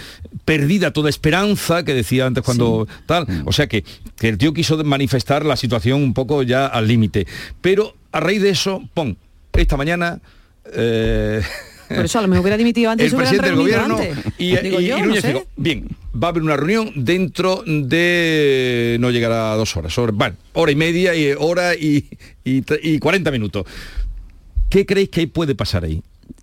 [0.46, 3.26] perdida toda esperanza, que decía antes cuando tal.
[3.46, 3.84] O sea que,
[4.18, 7.28] que el tío quiso manifestar la situación un poco ya al límite.
[7.62, 9.18] Pero a raíz de eso, pon,
[9.54, 10.20] esta mañana.
[10.74, 11.42] eh,
[11.96, 14.18] Por eso a lo mejor hubiera dimitido antes el presidente del gobierno antes.
[14.38, 18.98] y, Digo y- yo, y no dijo, bien, va a haber una reunión dentro de
[19.00, 22.08] no llegará a dos horas, hora, bueno, hora y media y hora y,
[22.46, 23.66] y, y 40 minutos.
[24.70, 26.02] ¿Qué creéis que puede pasar ahí?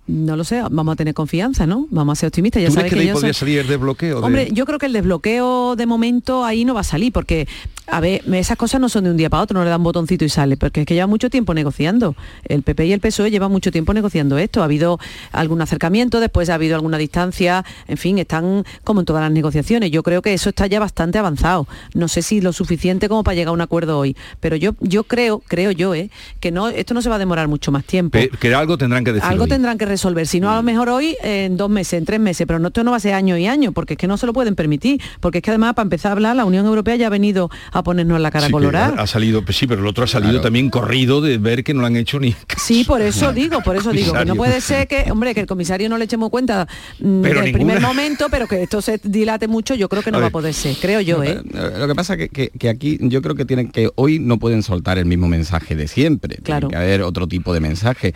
[0.09, 1.89] No lo sé, vamos a tener confianza, ¿no?
[1.91, 2.63] Vamos a ser optimistas.
[2.63, 4.21] Ya ¿Tú sabes crees que de ahí podría soy- salir el desbloqueo?
[4.21, 7.49] de- Hombre, yo creo que el desbloqueo de momento ahí no va a salir, porque,
[7.89, 10.25] a ver, esas cosas no son de un día para otro, no le dan botoncito
[10.25, 12.15] y sale, porque es que lleva mucho tiempo negociando.
[12.45, 14.61] El PP y el PSOE llevan mucho tiempo negociando esto.
[14.63, 15.01] Ha habido
[15.33, 19.91] algún acercamiento, después ha habido alguna distancia, en fin, están como en todas las negociaciones.
[19.91, 21.67] Yo creo que eso está ya bastante avanzado.
[21.95, 25.03] No sé si lo suficiente como para llegar a un acuerdo hoy, pero yo, yo
[25.03, 26.11] creo, creo yo, ¿eh?
[26.39, 28.19] que no, esto no se va a demorar mucho más tiempo.
[28.39, 29.29] Que algo tendrán que decir.
[29.29, 29.51] Algo hoy.
[29.51, 32.47] tendrán que resolver, si no a lo mejor hoy en dos meses, en tres meses,
[32.47, 34.26] pero no, esto no va a ser año y año, porque es que no se
[34.26, 37.07] lo pueden permitir, porque es que además para empezar a hablar la Unión Europea ya
[37.07, 38.94] ha venido a ponernos la cara Sí, colorada.
[38.99, 40.42] ha, ha salido, pues sí, pero el otro ha salido Claro.
[40.42, 43.76] también corrido de ver que no lo han hecho ni Sí, por eso digo, por
[43.76, 46.66] eso digo, que no puede ser que, hombre, que el comisario no le echemos cuenta
[47.01, 47.42] mm, ninguna.
[47.53, 50.30] primer momento, pero que esto se dilate mucho, yo creo que no A va ver.
[50.30, 51.40] a poder ser, creo yo, ¿eh?
[51.55, 54.18] Eh, Lo que pasa es que, que- que aquí yo creo que tienen que hoy
[54.18, 56.36] no pueden soltar el mismo mensaje de siempre.
[56.42, 56.68] Claro.
[56.68, 58.14] Tiene que haber otro tipo de mensaje.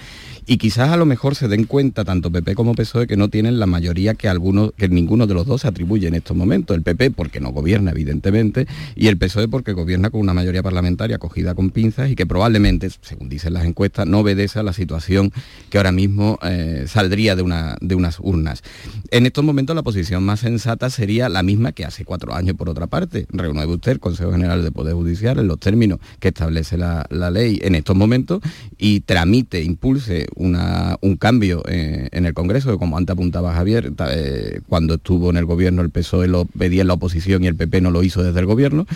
[0.51, 3.61] Y quizás a lo mejor se den cuenta tanto PP como PSOE que no tienen
[3.61, 6.77] la mayoría que algunos, que ninguno de los dos se atribuye en estos momentos.
[6.77, 11.19] El PP porque no gobierna, evidentemente, y el PSOE porque gobierna con una mayoría parlamentaria
[11.19, 15.33] cogida con pinzas y que probablemente, según dicen las encuestas, no obedece a la situación
[15.71, 18.65] que ahora mismo eh, saldría de, una, de unas urnas.
[19.13, 22.69] En estos momentos la posición más sensata sería la misma que hace cuatro años, por
[22.69, 23.29] otra parte.
[23.31, 27.61] Renueve usted el Consejo General de Poder Judicial en los términos que establece la, ley
[27.63, 28.41] en estos momentos
[28.79, 33.93] y tramite, impulse una, un cambio eh, en el Congreso, que como antes apuntaba Javier,
[34.11, 37.55] eh, cuando estuvo en el gobierno el PSOE lo pedía en la oposición y el
[37.55, 38.87] PP no lo hizo desde el gobierno.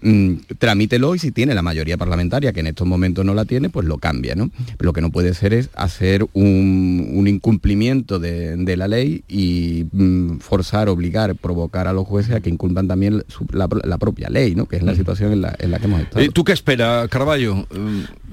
[0.00, 3.68] Mm, tramítelo y si tiene la mayoría parlamentaria, que en estos momentos no la tiene,
[3.68, 4.34] pues lo cambia.
[4.34, 4.50] ¿no?
[4.78, 10.88] Lo que no puede ser es hacer un, incumplimiento de, la ley y mm, forzar,
[10.88, 14.66] obligar, provocar a los jueces a que incumplan también la, propia ley, ¿no?
[14.66, 14.96] que es la mm.
[14.96, 16.24] situación en la, en la que hemos estado.
[16.24, 17.66] Eh, ¿Tú qué esperas, Carballo?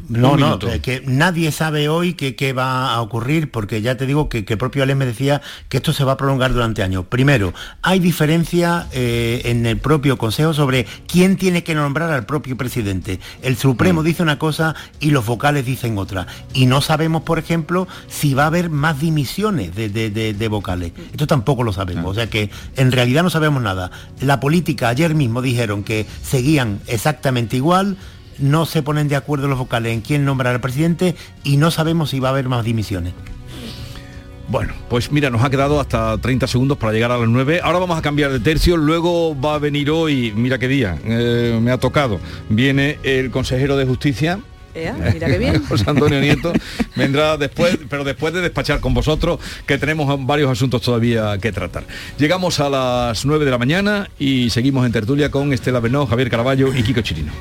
[0.07, 4.45] No, no, que nadie sabe hoy qué va a ocurrir, porque ya te digo que,
[4.47, 7.05] el propio Alem me decía que esto se va a prolongar durante años.
[7.07, 12.57] Primero, hay diferencia eh, en el propio Consejo sobre quién tiene que nombrar al propio
[12.57, 13.19] presidente.
[13.41, 14.05] El Supremo mm.
[14.05, 16.27] dice una cosa y los vocales dicen otra.
[16.53, 20.93] Y no sabemos, por ejemplo, si va a haber más dimisiones de, vocales.
[21.11, 22.05] Esto tampoco lo sabemos.
[22.05, 23.91] O sea que en realidad no sabemos nada.
[24.21, 27.97] La política, ayer mismo dijeron que seguían exactamente igual
[28.39, 32.09] no se ponen de acuerdo los vocales en quién nombrar al presidente y no sabemos
[32.09, 33.13] si va a haber más dimisiones.
[34.47, 37.61] Bueno, pues mira, nos ha quedado hasta 30 segundos para llegar a las 9.
[37.63, 38.77] Ahora vamos a cambiar de tercio.
[38.77, 42.19] Luego va a venir hoy, mira qué día, eh, me ha tocado.
[42.49, 44.39] Viene el consejero de justicia,
[45.69, 46.53] José Antonio Nieto
[46.95, 51.84] vendrá después, pero después de despachar con vosotros, que tenemos varios asuntos todavía que tratar.
[52.17, 56.30] Llegamos a las 9 de la mañana y seguimos en tertulia con Estela Benó, Javier
[56.30, 57.32] Caraballo y Kiko Chirino.